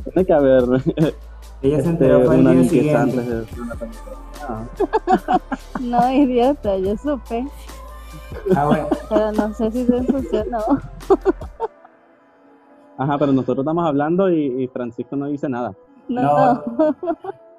[0.03, 0.64] Tiene que haber
[1.66, 3.76] Ella se este, enteró el una día limpieza antes de una.
[4.47, 4.63] Ah.
[5.82, 7.45] No, idiota, yo supe,
[8.55, 8.88] Ah, bueno.
[9.09, 10.59] pero no sé si se ensució o no.
[12.97, 15.74] Ajá, pero nosotros estamos hablando y, y Francisco no dice nada.
[16.07, 16.63] No, No.
[16.78, 16.95] no.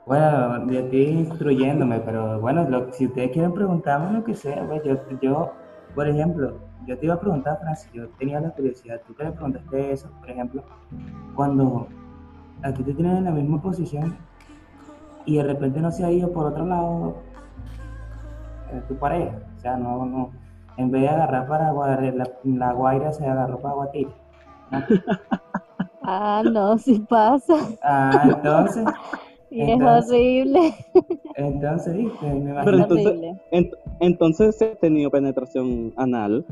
[0.07, 4.83] Bueno, yo estoy instruyéndome, pero bueno, lo- si ustedes quieren preguntarme lo que sea, pues
[4.85, 5.53] yo, yo,
[5.97, 6.55] por ejemplo,
[6.87, 10.09] yo te iba a preguntar, Francis, yo tenía la curiosidad, tú que le preguntaste eso,
[10.21, 10.63] por ejemplo,
[11.35, 11.89] cuando
[12.63, 14.17] a ti te tienen en la misma posición
[15.25, 17.17] y de repente no se ha ido por otro lado
[18.73, 20.31] eh, tu pareja, o sea, no, no,
[20.77, 24.11] en vez de agarrar para la, la guaira se agarró para Guatire.
[24.71, 24.79] ¿no?
[26.09, 27.55] Ah, no, sí pasa.
[27.83, 28.85] Ah, entonces,
[29.51, 30.75] Y es Entonces- horrible.
[31.35, 33.41] entonces, viste, me Pero imagino entonces, horrible.
[33.51, 36.45] ent- entonces he tenido penetración anal.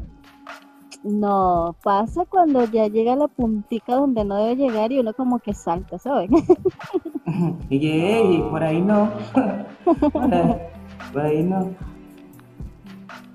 [1.05, 5.53] No, pasa cuando ya llega la puntica donde no debe llegar y uno como que
[5.55, 6.31] salta, ¿saben?
[7.69, 9.11] Y que, "Ey, por ahí no.
[10.13, 10.57] por, ahí,
[11.13, 11.71] por ahí no.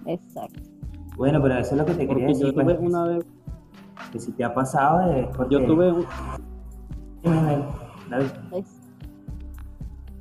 [0.05, 0.59] Exacto.
[1.15, 2.53] Bueno, pero eso es lo que te quería Porque yo decir.
[2.53, 3.25] tuve pues, una vez,
[4.11, 5.55] que si te ha pasado es porque...
[5.55, 6.05] yo tuve un,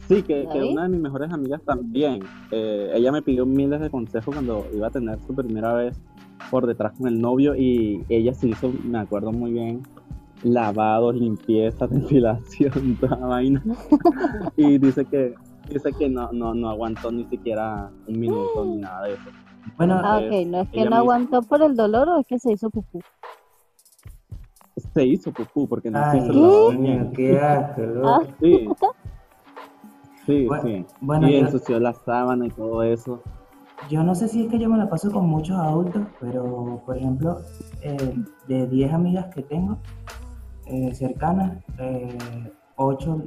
[0.08, 2.20] Sí, que, que una de mis mejores amigas también.
[2.50, 6.00] eh, ella me pidió miles de consejos cuando iba a tener su primera vez
[6.50, 9.82] por detrás con el novio y ella se hizo, me acuerdo muy bien,
[10.42, 13.62] lavados, limpieza, ventilación, toda vaina.
[14.56, 15.34] y dice que
[15.68, 19.22] dice que no, no, no aguantó ni siquiera un minuto ni nada de eso.
[19.76, 22.38] Bueno, Ah, ok, no es que no dice- aguantó por el dolor o es que
[22.38, 23.00] se hizo pupú.
[24.94, 27.82] Se hizo pupú porque no se hizo mío, qué asco.
[28.04, 28.20] Ah.
[28.40, 28.68] Sí.
[30.24, 30.86] Sí, Bueno, sí.
[31.00, 33.22] bueno, y yo- ensució la sábana y todo eso.
[33.86, 36.96] Yo no sé si es que yo me la paso con muchos adultos, pero por
[36.96, 37.40] ejemplo,
[37.82, 39.78] eh, de 10 amigas que tengo
[40.66, 41.62] eh, cercanas,
[42.76, 43.22] 8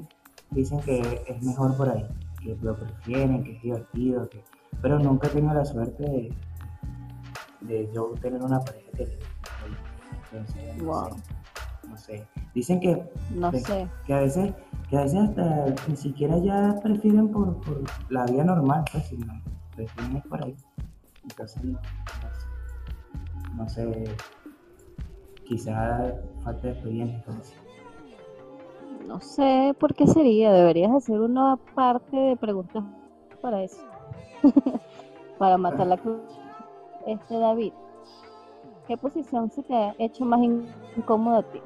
[0.52, 2.06] dicen que es mejor por ahí,
[2.43, 4.43] que lo prefieren, que es divertido, que...
[4.82, 6.34] pero nunca he tenido la suerte de,
[7.62, 9.18] de yo tener una pareja que le
[10.32, 11.10] Entonces, no Wow.
[11.10, 12.28] sé, no sé.
[12.54, 13.88] Dicen que No de- sé.
[14.06, 14.54] que a veces,
[14.89, 19.34] que a veces hasta ni siquiera ya prefieren por, por la vía normal, pues, sino
[20.30, 20.55] por ahí.
[21.24, 21.80] Entonces, no,
[23.57, 24.15] no sé, no sé,
[25.43, 26.13] quizá
[26.43, 27.55] falta de experiencia, entonces.
[29.07, 30.51] No sé por qué sería.
[30.53, 32.84] Deberías hacer una parte de preguntas
[33.41, 33.82] para eso.
[35.38, 36.22] para matar la cruz.
[37.05, 37.74] Este David,
[38.88, 41.59] ¿qué posición se te ha hecho más in- incómoda a ti?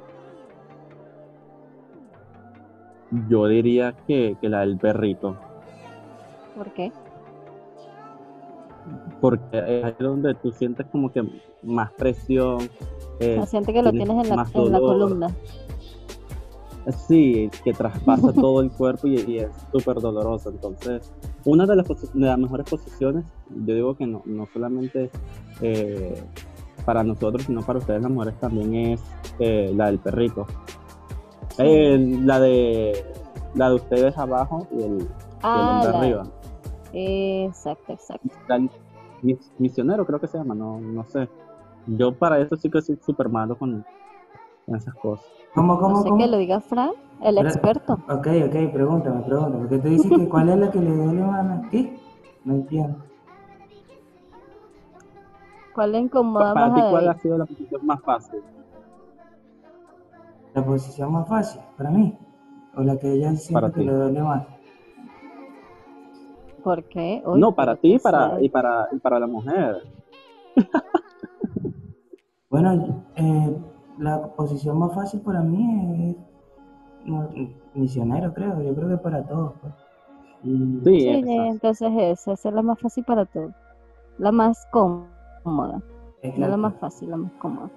[3.29, 5.37] Yo diría que, que la del perrito.
[6.55, 6.91] ¿Por qué?
[9.21, 11.23] Porque es ahí donde tú sientes como que
[11.63, 12.69] más presión.
[13.19, 15.27] eh, siente que lo tienes tienes en la, en columna.
[17.07, 20.49] Sí, que traspasa todo el cuerpo y, y es súper doloroso.
[20.49, 21.11] Entonces,
[21.43, 21.97] una de las, de
[22.27, 25.09] las mejores posiciones, yo digo que no, no solamente
[25.61, 26.21] eh,
[26.85, 29.01] para nosotros, sino para ustedes las mujeres también es
[29.39, 30.45] eh, la del perrito.
[31.57, 33.05] La de
[33.55, 35.07] la de ustedes abajo y el, y el
[35.41, 36.23] Ah, la- arriba.
[36.91, 38.27] Exacto, exacto.
[38.47, 38.67] La-
[39.25, 41.27] mis- misionero creo que se llama, no, no sé.
[41.87, 43.85] Yo para eso sí que soy súper malo con,
[44.65, 45.25] con esas cosas.
[45.53, 46.21] ¿Cómo, cómo, No sé cómo?
[46.21, 47.93] que lo diga Fran, el Pero- experto.
[48.09, 49.57] Ok, ok, pregúntame, pregúntame.
[49.59, 51.95] Porque tú dices que cuál es la que le duele más a ti.
[52.43, 52.97] No entiendo.
[55.73, 58.39] ¿Cuál le incomoda Para más ti, ¿cuál ha sido la posición más fácil?
[60.53, 62.17] La posición más fácil para mí.
[62.77, 63.85] O la que ella siente que ti.
[63.85, 64.47] le duele más.
[66.65, 67.21] ¿Por qué?
[67.23, 69.83] Uy, no, para ti para, y, para, y para la mujer.
[72.49, 73.57] Bueno, eh,
[73.99, 76.15] la posición más fácil para mí es
[77.05, 77.27] no,
[77.73, 78.61] misionero, creo.
[78.61, 79.53] Yo creo que para todos.
[79.61, 79.73] pues.
[80.43, 81.47] Y- Sí, Sí, esa.
[81.47, 83.51] entonces esa, esa es la más fácil para todos.
[84.19, 85.81] La más cómoda.
[86.37, 87.69] No la más fácil, la más cómoda.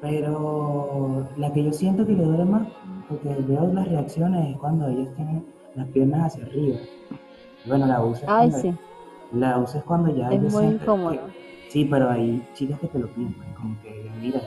[0.00, 2.68] Pero la que yo siento que le duele más,
[3.08, 6.78] porque veo las reacciones, es cuando ellos tienen las piernas hacia arriba.
[7.64, 8.74] Bueno, la usa es Ay, cuando, sí,
[9.32, 11.20] la usa es cuando ya es muy que- incómodo.
[11.68, 14.40] sí, pero hay chicas que te lo piden, pues, como que, mira,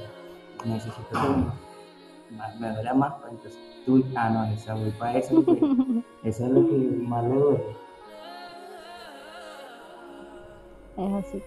[0.65, 5.61] necesito que más, me duele más, pues entonces tú, ah, no, esa voy para porque
[6.23, 6.75] esa es lo que
[7.07, 7.63] más le duele.
[10.97, 11.43] Es así.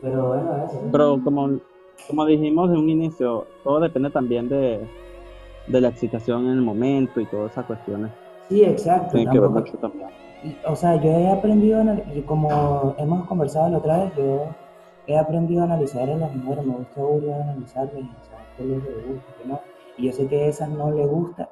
[0.00, 0.80] Pero bueno, eso.
[0.92, 1.58] Pero como,
[2.06, 4.86] como dijimos de un inicio, todo depende también de,
[5.66, 8.10] de la excitación en el momento y todas esas cuestiones.
[8.48, 9.12] Sí, exacto.
[9.12, 10.08] Tiene que ver tampoco- mucho también.
[10.66, 14.46] O sea, yo he aprendido, a anal- y como hemos conversado la otra vez, yo
[15.06, 18.62] he aprendido a analizar a las mujeres, me gusta burda de analizarlas y saber qué
[18.62, 19.60] es lo que les gusta, qué no.
[19.96, 21.48] Y yo sé que a esas no les gusta,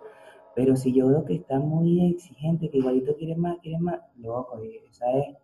[0.55, 4.63] pero si yo veo que está muy exigente, que igualito quiere más, quiere más, loco,
[4.63, 5.37] y esa es,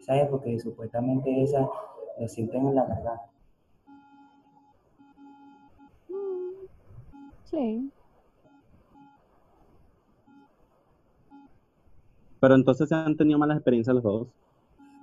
[0.00, 1.68] esa es porque supuestamente esa
[2.18, 3.22] la sienten en la garganta.
[7.44, 7.90] Sí.
[12.40, 14.28] Pero entonces han tenido malas experiencias los dos.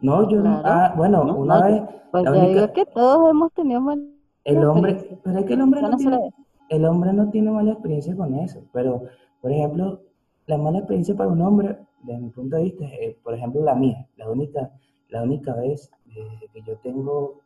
[0.02, 0.62] No, yo no.
[0.62, 0.64] Claro.
[0.66, 1.36] Ah, bueno, ¿No?
[1.38, 4.10] una No, vez, Pues la yo única- digo que todos hemos tenido mal.
[4.44, 6.34] el hombre, pero es que el hombre no tiene,
[6.70, 9.04] el hombre no tiene mala experiencia con eso, pero,
[9.42, 10.02] por ejemplo,
[10.48, 13.74] la mala experiencia para un hombre, desde mi punto de vista, es, por ejemplo, la
[13.76, 14.72] mía, la única,
[15.10, 17.42] la única vez eh, que yo tengo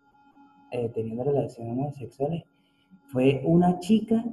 [0.71, 2.43] eh, teniendo relaciones sexuales,
[3.07, 4.23] fue una chica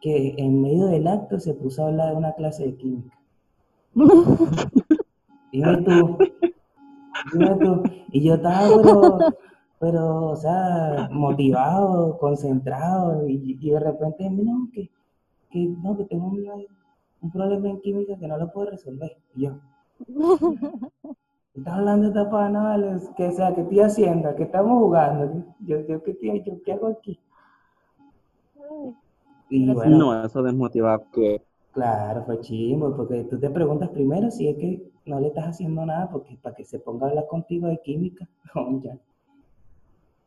[0.00, 3.16] que en medio del acto se puso a hablar de una clase de química.
[5.52, 5.98] Dime tú,
[7.32, 7.82] dime tú.
[8.12, 9.26] Y yo estaba, pero,
[9.80, 14.90] pero, o sea, motivado, concentrado, y, y de repente, no, que,
[15.50, 16.54] que, no, que tengo una-
[17.22, 19.16] un problema en química que no lo puedo resolver.
[19.36, 19.52] Y yo,
[21.54, 24.34] estás hablando de etapas anuales, que o sea, ¿qué estoy haciendo?
[24.36, 25.44] ¿Qué estamos jugando?
[25.60, 27.18] Yo, yo, ¿qué, estoy- yo, ¿qué hago aquí?
[29.50, 31.42] Y Pero bueno, No, eso desmotiva que
[31.72, 35.84] Claro, fue chimbo, porque tú te preguntas primero si es que no le estás haciendo
[35.86, 38.98] nada, porque para que se ponga a hablar contigo de química, no, ya.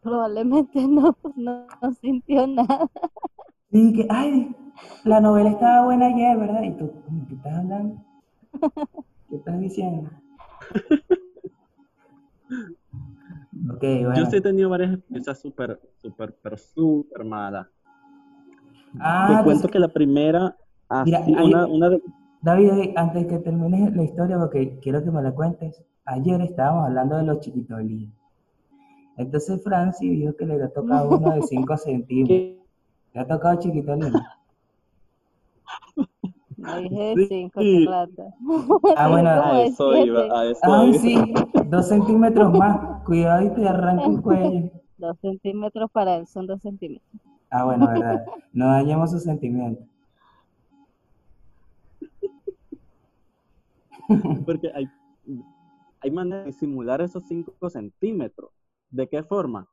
[0.02, 2.90] Probablemente no, no, no sintió nada.
[3.72, 4.56] Sí, que, ay,
[5.04, 6.64] la novela estaba buena ayer, ¿verdad?
[6.64, 6.92] Y tú,
[7.28, 8.02] ¿qué estás hablando?
[9.30, 10.10] ¿Qué estás diciendo?
[13.68, 14.16] Ok, bueno.
[14.16, 17.68] yo sí he tenido varias experiencias súper, súper, pero súper malas.
[19.00, 20.56] Ah, Te cuento que la primera,
[21.06, 22.02] Mira, una, una de,
[22.42, 27.18] David, antes que termines la historia, porque quiero que me la cuentes, ayer estábamos hablando
[27.18, 28.14] de los chiquitolín.
[29.18, 32.64] Entonces Francis dijo que le había tocado uno de 5 centímetros.
[33.14, 34.14] ¿Le ha tocado chiquitolín?
[36.58, 37.26] No dije de Sí.
[37.30, 38.24] cinco, qué rata.
[38.96, 41.00] Ah, bueno, a eso iba, a eso Ay, iba.
[41.00, 41.34] sí,
[41.70, 43.04] dos centímetros más.
[43.04, 44.72] Cuidado y te arranca el cuello.
[44.98, 47.10] Dos centímetros para él son dos centímetros.
[47.50, 48.26] Ah, bueno, verdad.
[48.54, 49.86] No dañemos sus sentimientos.
[54.46, 54.88] Porque hay,
[56.00, 58.52] hay manera de simular esos 5 centímetros.
[58.90, 59.68] ¿De qué forma?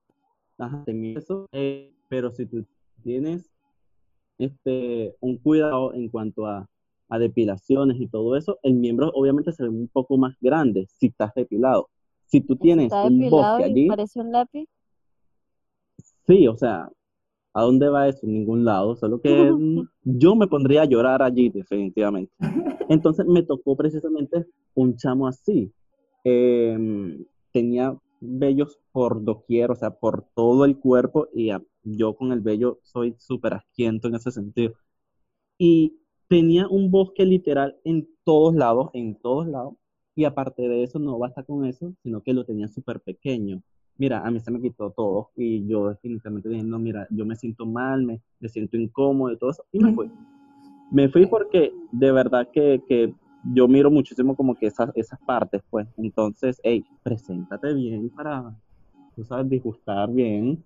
[0.59, 2.65] Ajá, eso, eh, pero si tú
[3.03, 3.51] tienes
[4.39, 6.69] este, un cuidado en cuanto a,
[7.09, 11.07] a depilaciones y todo eso, el miembro obviamente se ve un poco más grande si
[11.07, 11.91] estás depilado.
[12.27, 14.67] Si tú tienes Está un depilado bosque y allí, parece un lápiz.
[16.27, 16.91] sí, o sea,
[17.55, 18.27] ¿a dónde va eso?
[18.27, 22.33] Ningún lado, solo que mm, yo me pondría a llorar allí definitivamente.
[22.89, 25.73] Entonces me tocó precisamente un chamo así.
[26.25, 31.51] Em, tenía vellos por doquier, o sea, por todo el cuerpo, y
[31.83, 34.75] yo con el vello soy súper asquiento en ese sentido.
[35.59, 35.99] Y
[36.29, 39.75] tenía un bosque literal en todos lados, en todos lados,
[40.15, 43.63] y aparte de eso, no basta con eso, sino que lo tenía súper pequeño.
[43.99, 47.37] Mira, a mí se me quitó todo, y yo definitivamente dije, no, mira, yo me
[47.37, 50.11] siento mal, me, me siento incómodo y todo eso, y me fui.
[50.91, 53.15] Me fui porque de verdad que, que
[53.55, 55.87] yo miro muchísimo como que esas, esas partes, pues.
[55.97, 58.55] Entonces, hey, preséntate bien para,
[59.15, 60.63] tú sabes, disgustar bien.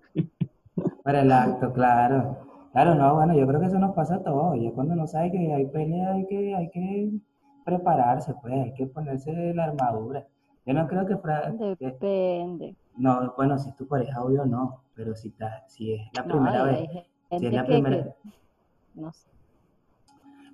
[1.03, 2.37] Para el acto, claro.
[2.73, 4.61] Claro, no, bueno, yo creo que eso nos pasa a todos.
[4.61, 7.11] Ya cuando uno sabe que hay pelea, hay que, hay que
[7.65, 10.27] prepararse, pues, hay que ponerse la armadura.
[10.67, 12.75] Yo no creo que, Fra- que- Depende.
[12.97, 16.65] No, bueno, si es tu pareja, obvio no, pero si, está, si es la primera
[16.65, 16.91] vez,
[17.35, 18.15] si es la que, primera, que-
[18.95, 19.29] no sé.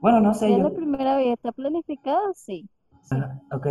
[0.01, 2.69] bueno, no Si sé, es yo, la primera vez, está planificado, sí.
[3.03, 3.17] sí.
[3.53, 3.67] Ok,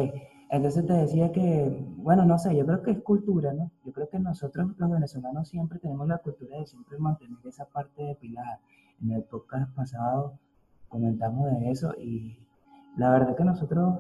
[0.50, 3.72] entonces te decía que, bueno, no sé, yo creo que es cultura, ¿no?
[3.86, 8.04] Yo creo que nosotros los venezolanos siempre tenemos la cultura de siempre mantener esa parte
[8.04, 8.60] depilada.
[9.02, 10.38] En el podcast pasado
[10.90, 12.38] comentamos de eso y
[12.98, 14.00] la verdad que nosotros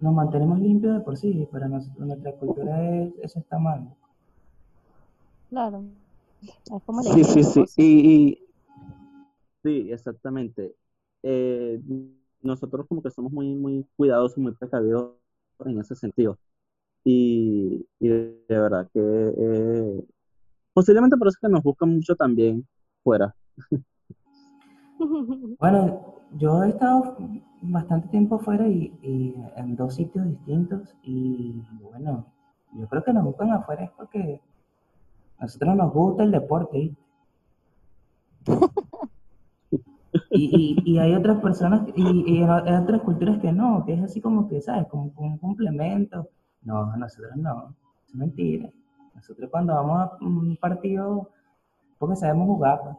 [0.00, 3.88] nos mantenemos limpios de por sí, pero nos- nuestra cultura es, eso está mal.
[5.50, 5.82] Claro.
[6.42, 7.64] Es como la Sí, sí, sí.
[7.76, 7.84] Y,
[8.14, 8.38] y-
[9.62, 10.74] sí, exactamente.
[11.22, 11.80] Eh,
[12.42, 15.14] nosotros como que somos muy, muy cuidadosos, muy precavidos
[15.64, 16.38] en ese sentido.
[17.04, 20.04] Y, y de, de verdad que eh,
[20.72, 22.66] posiblemente por eso es que nos buscan mucho también
[23.02, 23.34] fuera.
[25.58, 27.16] Bueno, yo he estado
[27.62, 32.26] bastante tiempo fuera y, y en dos sitios distintos y bueno,
[32.72, 34.40] yo creo que nos buscan afuera es porque
[35.38, 36.94] a nosotros nos gusta el deporte.
[40.30, 44.02] Y, y, y hay otras personas y, y hay otras culturas que no, que es
[44.02, 44.86] así como que, ¿sabes?
[44.88, 46.28] Como, como un complemento.
[46.62, 47.74] No, nosotros no,
[48.06, 48.70] es mentira.
[49.14, 51.30] Nosotros cuando vamos a un partido,
[51.98, 52.80] porque sabemos jugar.
[52.82, 52.96] pues.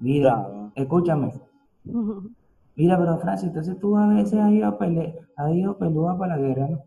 [0.00, 1.32] Mira, escúchame.
[2.76, 6.36] Mira, pero Francis, entonces tú a veces has ido, a pele has ido pelúa para
[6.36, 6.82] la guerra, ¿no?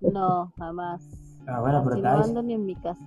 [0.00, 1.08] No, jamás.
[1.46, 3.04] Ah, bueno, pero no estabas, ando ni en mi casa.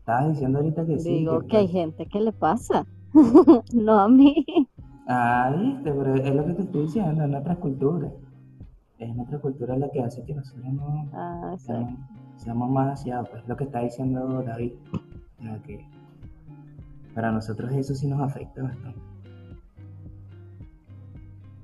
[0.00, 1.08] estabas diciendo ahorita que sí.
[1.20, 2.86] Digo que- que hay gente que le pasa.
[3.72, 4.44] No a mí.
[5.06, 8.10] Ah, viste, pero es lo que te estoy diciendo, es nuestra cultura.
[8.98, 11.56] Es nuestra cultura la que hace que nosotros no Ah,
[12.36, 13.28] seamos más asiados.
[13.30, 14.72] Pues lo que está diciendo David.
[15.62, 15.86] Que
[17.14, 19.00] para nosotros eso sí nos afecta bastante.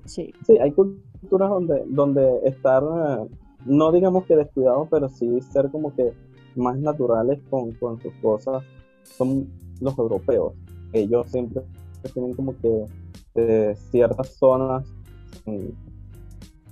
[0.04, 0.32] Sí.
[0.44, 3.28] Sí, hay culturas donde, donde estar, eh,
[3.66, 6.12] no digamos que descuidados, pero sí ser como que
[6.56, 8.64] más naturales con, con sus cosas
[9.04, 9.48] son
[9.80, 10.54] los europeos.
[10.92, 11.62] Ellos siempre
[12.12, 12.86] tienen como que
[13.36, 14.84] eh, ciertas zonas
[15.44, 15.74] sin,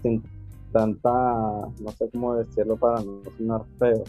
[0.03, 0.23] sin
[0.73, 4.05] tanta, no sé cómo decirlo para no sonar feo.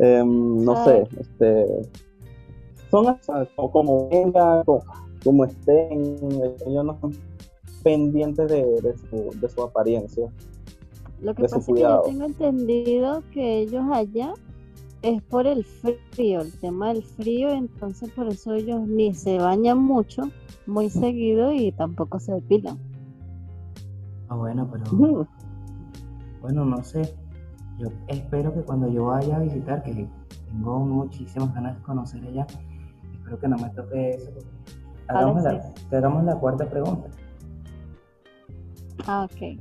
[0.00, 1.08] Em, no sé, Sabe.
[1.20, 1.66] este,
[2.90, 4.84] son hasta como, como venga, como,
[5.24, 6.16] como estén,
[6.66, 7.12] ellos no están
[7.82, 10.28] pendientes de, de su, de su apariencia.
[11.20, 12.02] Lo que de su pasa es que yo cuidado.
[12.02, 14.34] tengo entendido que ellos allá
[15.02, 19.78] es por el frío, el tema del frío, entonces por eso ellos ni se bañan
[19.82, 20.22] mucho,
[20.66, 22.78] muy seguido y tampoco se depilan.
[24.28, 25.28] Ah, bueno, pero
[26.40, 27.02] bueno, no sé.
[27.80, 30.06] Yo espero que cuando yo vaya a visitar, que
[30.46, 32.46] tengo muchísimas ganas de conocer allá,
[33.14, 34.30] espero que no me toque eso.
[35.08, 37.08] Hagamos la, que hagamos la cuarta pregunta.
[39.06, 39.58] Ah, ok.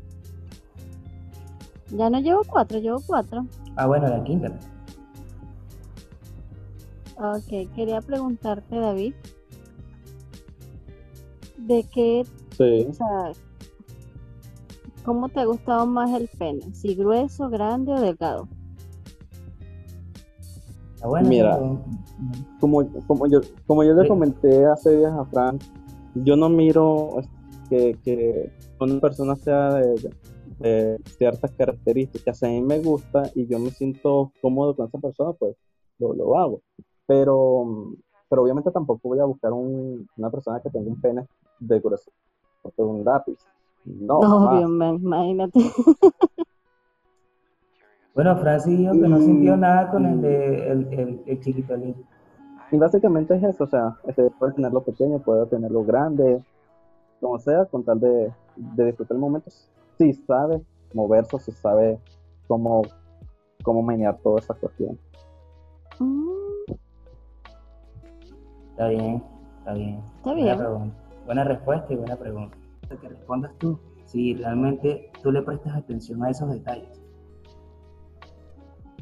[1.91, 3.45] Ya no llevo cuatro, llevo cuatro.
[3.77, 4.51] Ah, bueno, la quinta.
[7.15, 9.13] Ok, quería preguntarte, David,
[11.57, 12.25] ¿de qué,
[12.57, 12.87] Sí.
[12.89, 13.31] o sea,
[15.09, 16.61] cómo te ha gustado más el pene?
[16.71, 18.47] ¿Si grueso, grande o delgado?
[21.01, 21.57] Ah, bueno, Mira.
[22.59, 25.63] como, como yo, como yo le comenté hace días a Frank,
[26.13, 27.21] yo no miro
[27.71, 30.11] que, que una persona sea de,
[30.59, 32.37] de ciertas características.
[32.37, 35.55] Si a mí me gusta y yo me siento cómodo con esa persona, pues
[35.97, 36.61] lo, lo hago.
[37.07, 37.95] Pero,
[38.29, 41.25] pero obviamente tampoco voy a buscar un- una persona que tenga un pene
[41.57, 42.11] de grueso,
[42.77, 43.39] de un lápiz.
[43.89, 45.59] No, Obvio, man, imagínate.
[48.15, 51.95] Bueno, Francis dijo que no sintió nada con el de el, el, el chiquitolín.
[52.69, 56.43] Y básicamente es eso, o sea, este, puede tenerlo pequeño, puede tenerlo grande,
[57.21, 59.49] como sea, con tal de, de disfrutar el momento.
[59.97, 60.61] Si sabe
[60.93, 61.97] moverse, si sabe
[62.47, 62.81] cómo,
[63.63, 64.99] cómo menear toda esa cuestión.
[65.99, 66.73] Mm,
[68.71, 69.23] Está bien,
[69.59, 70.03] está bien.
[70.17, 70.93] Está bien.
[71.25, 72.57] Buena respuesta y buena pregunta.
[72.89, 77.01] Que respondas tú, si realmente tú le prestas atención a esos detalles.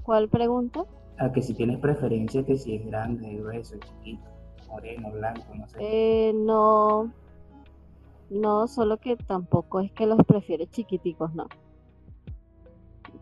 [0.03, 0.85] ¿Cuál pregunta?
[1.19, 4.27] A que si tienes preferencia, que si es grande, grueso, chiquito,
[4.67, 5.77] moreno, blanco, no sé.
[5.79, 7.11] Eh, no,
[8.29, 11.47] no, solo que tampoco es que los prefiere chiquiticos, no.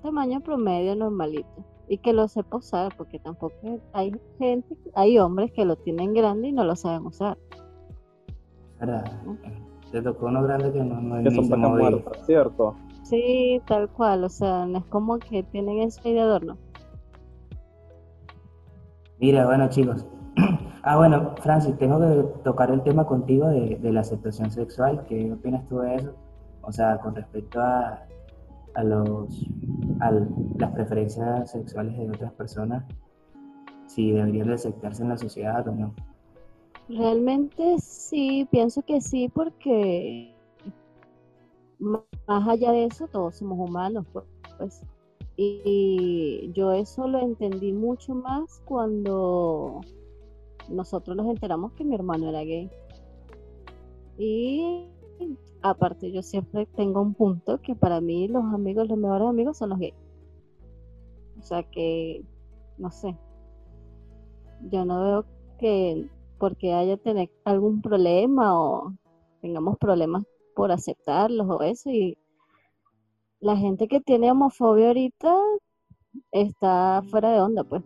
[0.01, 1.65] Tamaño promedio normalito.
[1.87, 6.47] Y que lo sepa usar, porque tampoco hay gente, hay hombres que lo tienen grande
[6.47, 7.37] y no lo saben usar.
[8.81, 9.03] Eh,
[9.95, 12.75] te tocó uno grande que no, no Que ni son se muertas, ¿cierto?
[13.03, 16.57] Sí, tal cual, o sea, no es como que tienen eso ahí de adorno.
[19.19, 20.05] Mira, bueno, chicos.
[20.87, 25.03] Ah, bueno, Francis, tengo que tocar el tema contigo de, de la aceptación sexual.
[25.07, 26.13] ¿Qué opinas tú de eso?
[26.61, 28.05] O sea, con respecto a,
[28.75, 29.49] a los
[29.99, 32.83] a las preferencias sexuales de otras personas,
[33.87, 35.95] si deberían de aceptarse en la sociedad o no.
[36.87, 40.35] Realmente sí, pienso que sí, porque
[41.79, 44.05] más allá de eso, todos somos humanos,
[44.57, 44.81] pues.
[45.37, 49.81] Y yo eso lo entendí mucho más cuando
[50.69, 52.69] nosotros nos enteramos que mi hermano era gay.
[54.17, 54.87] Y
[55.61, 59.71] aparte, yo siempre tengo un punto que para mí los amigos, los mejores amigos son
[59.71, 59.95] los gays.
[61.37, 62.23] O sea que,
[62.77, 63.17] no sé,
[64.71, 65.25] yo no veo
[65.59, 66.07] que
[66.37, 68.93] porque haya tener algún problema o
[69.41, 70.23] tengamos problemas
[70.55, 72.17] por aceptarlos o eso y
[73.39, 75.35] la gente que tiene homofobia ahorita
[76.31, 77.83] está fuera de onda pues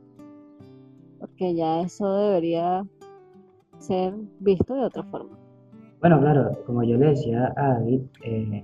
[1.19, 2.85] porque ya eso debería
[3.77, 5.37] ser visto de otra forma.
[5.99, 8.63] Bueno, claro, como yo le decía a David, eh,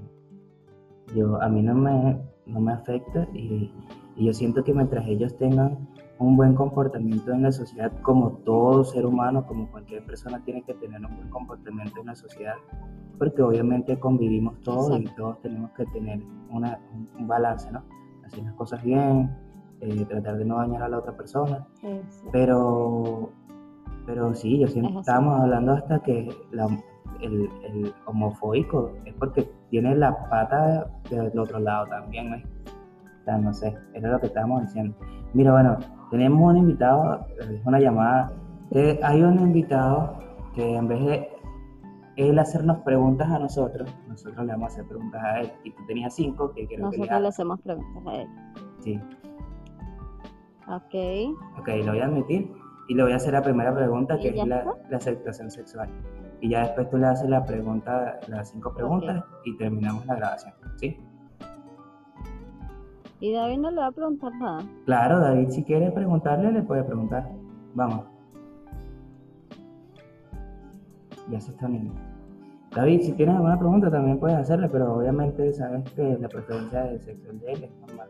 [1.13, 3.71] yo, a mí no me, no me afecta y,
[4.15, 5.87] y yo siento que mientras ellos tengan
[6.19, 10.73] un buen comportamiento en la sociedad, como todo ser humano, como cualquier persona tiene que
[10.75, 12.55] tener un buen comportamiento en la sociedad,
[13.17, 16.79] porque obviamente convivimos todos y todos tenemos que tener una-
[17.19, 17.81] un, balance, ¿no?
[18.25, 19.29] Hacer las cosas bien,
[19.81, 21.67] eh, tratar de no dañar a la otra persona,
[22.31, 23.29] pero,
[24.05, 24.81] pero sí, yo así.
[24.99, 26.67] estábamos hablando hasta que la-
[27.21, 32.37] el, el homofóbico es porque tiene la pata del otro lado también, ¿no?
[33.25, 34.95] No sé, eso es lo que estábamos diciendo.
[35.33, 35.77] Mira, bueno,
[36.11, 38.31] tenemos un invitado, es una llamada,
[38.71, 40.17] que hay un invitado
[40.53, 41.29] que en vez de
[42.15, 45.51] él hacernos preguntas a nosotros, nosotros le vamos a hacer preguntas a él.
[45.63, 48.27] Y tú tenías cinco que quiero que le Nosotros le hacemos preguntas a él.
[48.79, 49.01] Sí.
[50.67, 51.59] Ok.
[51.59, 52.51] Ok, lo voy a admitir
[52.87, 55.51] y le voy a hacer la primera pregunta, que ¿Y ya es la, la aceptación
[55.51, 55.89] sexual.
[56.41, 60.53] Y ya después tú le haces la pregunta, las cinco preguntas y terminamos la grabación.
[60.77, 60.97] ¿Sí?
[63.19, 64.63] Y David no le va a preguntar nada.
[64.85, 67.29] Claro, David, si quiere preguntarle, le puede preguntar.
[67.73, 68.01] Vamos.
[71.29, 71.93] Ya se está uniendo.
[72.75, 76.99] David, si tienes alguna pregunta también puedes hacerle, pero obviamente sabes que la preferencia del
[77.01, 78.09] sexo de él es normal.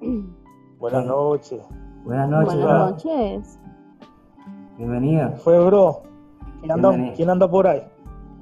[0.80, 1.62] Buenas noches.
[2.04, 2.90] Buenas noches, Buenas bro.
[2.90, 3.58] noches.
[4.76, 5.30] Bienvenido.
[5.36, 6.02] Fue, bro.
[6.60, 7.12] ¿Quién anda.
[7.14, 7.82] ¿quién anda por ahí?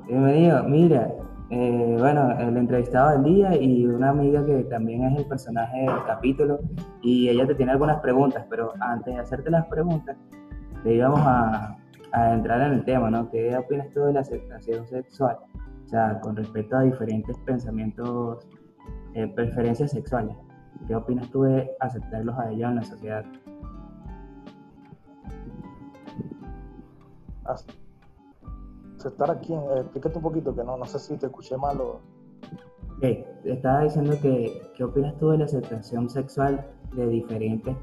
[0.06, 0.62] Bienvenido.
[0.64, 1.12] Mira,
[1.50, 6.04] eh, bueno, el entrevistado del día y una amiga que también es el personaje del
[6.06, 6.60] capítulo
[7.00, 10.16] y ella te tiene algunas preguntas, pero antes de hacerte las preguntas,
[10.82, 11.74] te íbamos a,
[12.12, 13.30] entrar en el tema, ¿no?
[13.30, 15.36] ¿Qué opinas tú de la aceptación sexual?
[15.84, 18.46] O sea, con respecto a diferentes pensamientos,
[19.14, 20.34] eh, preferencias sexuales.
[20.86, 23.24] ¿Qué opinas tú de aceptarlos a ellos en la sociedad?
[28.98, 32.00] Aceptar aquí, eh, explícate un poquito que no, no sé si te escuché mal o...
[32.96, 37.76] Ok, te estaba diciendo que, ¿qué opinas tú de la aceptación sexual de diferentes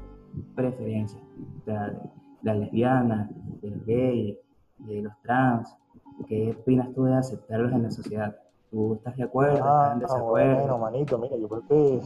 [0.54, 1.22] preferencias?
[1.62, 1.98] O sea, de
[2.42, 3.30] las lesbianas,
[3.62, 4.36] de los gays,
[4.78, 5.74] de los trans.
[6.28, 8.36] ¿Qué opinas tú de aceptarlos en la sociedad?
[8.70, 9.54] ¿Tú estás de acuerdo?
[9.54, 10.56] ¿Estás Ah, en desacuerdo?
[10.58, 12.00] bueno, manito, mira, yo creo que...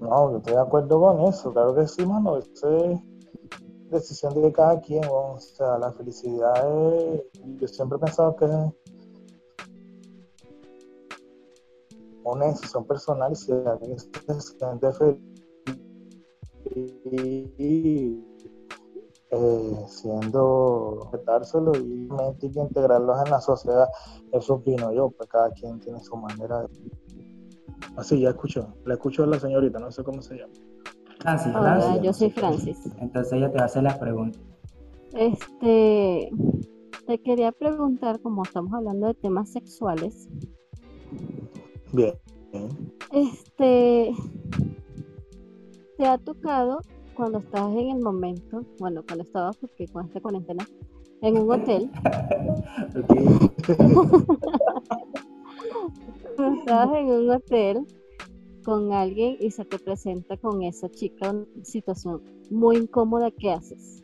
[0.00, 3.00] No, yo estoy de acuerdo con eso, claro que sí, mano, eso es
[3.92, 6.54] decisión de cada quien, o sea, la felicidad
[7.14, 7.22] es...
[7.58, 8.50] Yo siempre he pensado que es
[12.24, 15.18] una decisión personal y si alguien se siente feliz
[17.58, 18.24] y
[19.30, 23.88] eh, siendo respetárselo y hay que integrarlos en la sociedad,
[24.30, 26.68] eso opino yo, pues cada quien tiene su manera de...
[27.96, 30.52] Así, ya escucho, la escucho a la señorita, no sé cómo se llama.
[31.22, 32.02] Francis, Hola, Francis.
[32.02, 32.78] yo soy Francis.
[33.00, 34.42] Entonces ella te va a hacer las preguntas.
[35.14, 36.30] Este,
[37.06, 40.28] te quería preguntar, como estamos hablando de temas sexuales,
[41.92, 42.14] Bien.
[43.12, 44.12] este,
[45.96, 46.80] ¿te ha tocado
[47.14, 50.66] cuando estás en el momento, bueno, cuando estabas, porque con esta cuarentena,
[51.20, 51.88] en un hotel,
[56.36, 57.86] cuando estabas en un hotel
[58.64, 64.02] con alguien y se te presenta con esa chica una situación muy incómoda, ¿qué haces?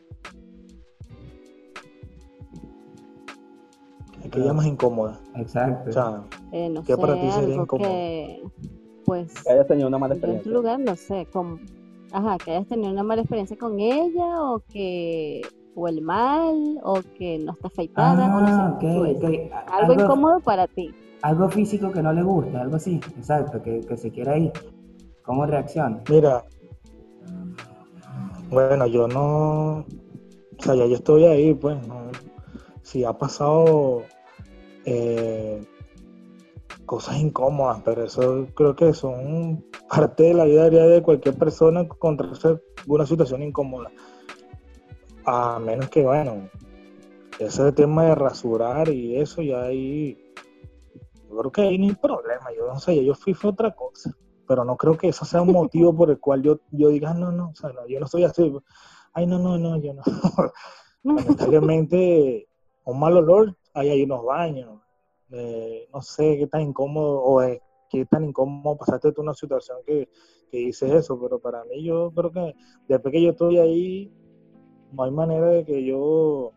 [4.23, 5.19] Es que ella es más incómoda.
[5.35, 5.89] Exacto.
[5.89, 7.89] O sea, Eh, no ¿Qué sé, para ti sería algo incómodo?
[7.89, 8.43] que,
[9.05, 10.51] pues, Que hayas tenido una mala yo en tu experiencia.
[10.51, 11.59] lugar, no sé, como,
[12.11, 15.41] ajá, que hayas tenido una mala experiencia con ella o que
[15.75, 19.51] huele mal o que no está afeitada o no Ah, sé, ok.
[19.71, 20.93] algo incómodo para ti.
[21.21, 24.51] Algo físico que no le gusta, algo así, exacto, que, se quiera ir.
[25.23, 26.01] ¿Cómo reacciona?
[26.09, 26.43] mira,
[28.49, 29.85] bueno, yo no, o
[30.59, 32.09] sea, ya yo estoy ahí, pues, no,
[32.81, 34.03] si ha pasado
[34.85, 35.63] eh,
[36.85, 41.81] cosas incómodas, pero eso creo que son parte de la vida diaria de cualquier persona
[41.81, 43.91] encontrarse alguna situación incómoda.
[45.25, 46.49] A menos que, bueno,
[47.37, 50.28] ese tema de rasurar y eso, ya ahí,
[51.29, 52.51] yo creo que ahí no hay problema.
[52.55, 54.11] Yo no sé, yo fui fue otra cosa,
[54.47, 57.13] pero no creo que eso sea un motivo por el cual yo, yo diga, "Ah,
[57.13, 58.51] no, no, o sea, no, yo no soy así.
[59.13, 60.01] Ay, no, no, no, yo no.
[61.03, 62.47] Lamentablemente,
[62.85, 64.81] un mal olor, hay ahí unos baños.
[65.31, 69.77] Eh, no sé qué tan incómodo o es, qué tan incómodo pasaste tú una situación
[69.85, 70.09] que,
[70.51, 72.55] que dices eso, pero para mí yo creo que
[72.87, 74.11] después que yo estoy ahí,
[74.91, 76.53] no hay manera de que yo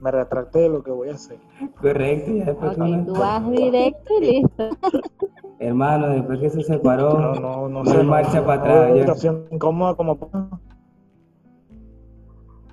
[0.00, 1.38] me retracte de lo que voy a hacer.
[1.80, 4.68] Correcto, ya después que Ok, uno- tú vas directo y listo.
[5.60, 9.00] Hermano, después que se separó, No, no, no, no hay marcha no- para atrás, ya.
[9.00, 10.16] situación incómoda como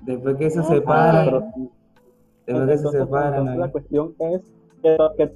[0.02, 1.40] después que se separan, Pero,
[2.46, 3.10] después que se entonces
[3.58, 3.72] la ¿no?
[3.72, 4.40] cuestión es
[4.82, 5.32] que, que,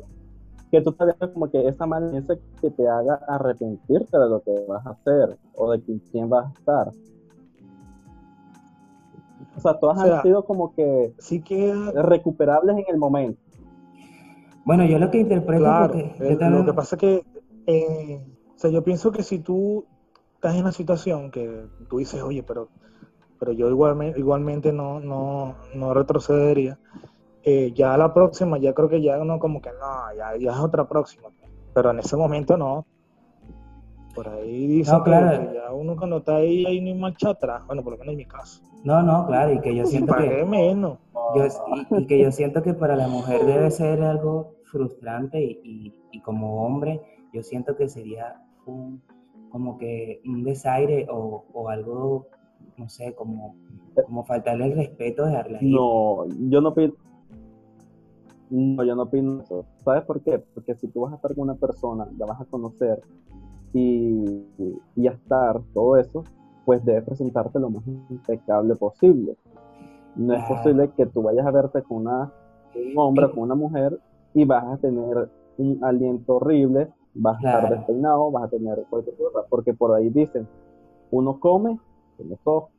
[0.70, 4.40] que tú te veas como que esa mala experiencia que te haga arrepentirte de lo
[4.42, 6.92] que vas a hacer o de con quién vas a estar.
[9.56, 13.40] O sea, todas O sea, han sido como que sí queda recuperables en el momento.
[14.64, 17.24] Bueno, yo lo que interpreto Claro, porque el- también- lo que pasa es que,
[17.66, 18.20] eh,
[18.54, 19.84] o sea, yo pienso que si tú
[20.34, 22.68] estás en una situación que tú dices, oye, pero,
[23.38, 26.78] pero yo igualmente, igualmente no, no, no retrocedería,
[27.42, 30.58] eh, ya la próxima, ya creo que ya uno como que no, ya, ya es
[30.58, 31.28] otra próxima,
[31.74, 32.86] pero en ese momento no.
[34.15, 35.49] Por ahí dicen No, claro.
[35.49, 37.62] que, ya uno cuando está ahí, hay ni marcha atrás.
[37.66, 38.62] Bueno, por lo menos en mi caso.
[38.82, 40.99] No, no, claro, y que yo siento pagué que, menos.
[41.37, 45.61] yo, y, y que yo siento que para la mujer debe ser algo frustrante y,
[45.65, 47.01] y- y como hombre
[47.32, 49.01] yo siento que sería un,
[49.51, 52.27] como que un desaire o, o algo,
[52.77, 53.55] no sé, como,
[54.07, 55.73] como faltarle el respeto, dejarla ir.
[55.74, 56.95] No, yo no opino.
[58.51, 59.65] No, yo no opino eso.
[59.85, 60.43] ¿Sabes por qué?
[60.55, 63.01] Porque si tú vas a estar con una persona, la vas a conocer
[63.72, 64.47] y,
[64.97, 66.24] y estar, todo eso,
[66.64, 69.36] pues debe presentarte lo más impecable posible.
[70.16, 70.56] No es Claro.
[70.56, 72.32] posible que tú vayas a verte con una,
[72.74, 73.98] un hombre o con una mujer
[74.34, 75.28] y vas a tener
[75.59, 80.09] un aliento horrible, vas a estar despeinado, vas a tener cualquier cosa, porque por ahí
[80.10, 80.47] dicen,
[81.10, 81.78] uno come
[82.16, 82.70] con los ojos.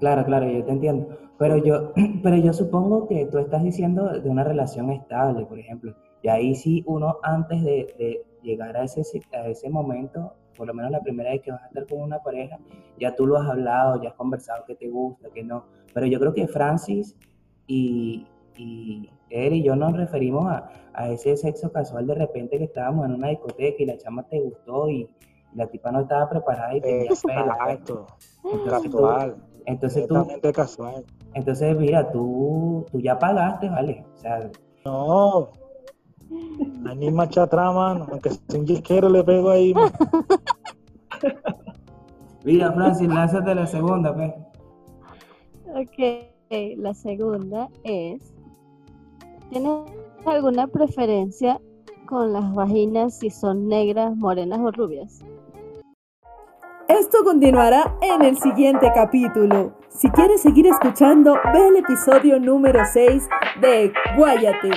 [0.00, 1.08] Claro, claro, yo te entiendo.
[1.38, 5.94] Pero yo, pero yo supongo que tú estás diciendo de una relación estable, por ejemplo.
[6.22, 9.02] Y ahí sí uno antes de, de llegar a ese,
[9.32, 12.18] a ese momento, por lo menos la primera vez que vas a estar con una
[12.22, 12.58] pareja,
[12.98, 15.64] ya tú lo has hablado, ya has conversado qué te gusta, qué no.
[15.94, 17.16] Pero yo creo que Francis
[17.66, 22.64] y, y él y yo nos referimos a, a ese sexo casual de repente que
[22.64, 25.08] estábamos en una discoteca y la chama te gustó y
[25.54, 27.24] la tipa no estaba preparada y tenía pues.
[27.24, 28.06] Exacto.
[28.44, 29.36] Entonces tú, Casual.
[29.66, 31.04] entonces tú, casual.
[31.34, 34.04] entonces, mira, tú, tú ya pagaste, ¿vale?
[34.14, 34.50] O sea,
[34.84, 35.50] No.
[37.12, 38.06] Marcha atrás, mano.
[38.10, 39.74] Aunque sea un yisquero le pego ahí.
[39.74, 39.92] mano.
[42.44, 44.32] mira, Francis, lánzate la segunda, pues.
[45.74, 46.22] Ok,
[46.76, 48.34] la segunda es,
[49.48, 49.90] ¿tienes
[50.26, 51.58] alguna preferencia
[52.06, 55.24] con las vaginas si son negras, morenas o rubias?
[56.88, 59.72] Esto continuará en el siguiente capítulo.
[59.88, 63.28] Si quieres seguir escuchando, ve el episodio número 6
[63.62, 64.70] de Guáyate.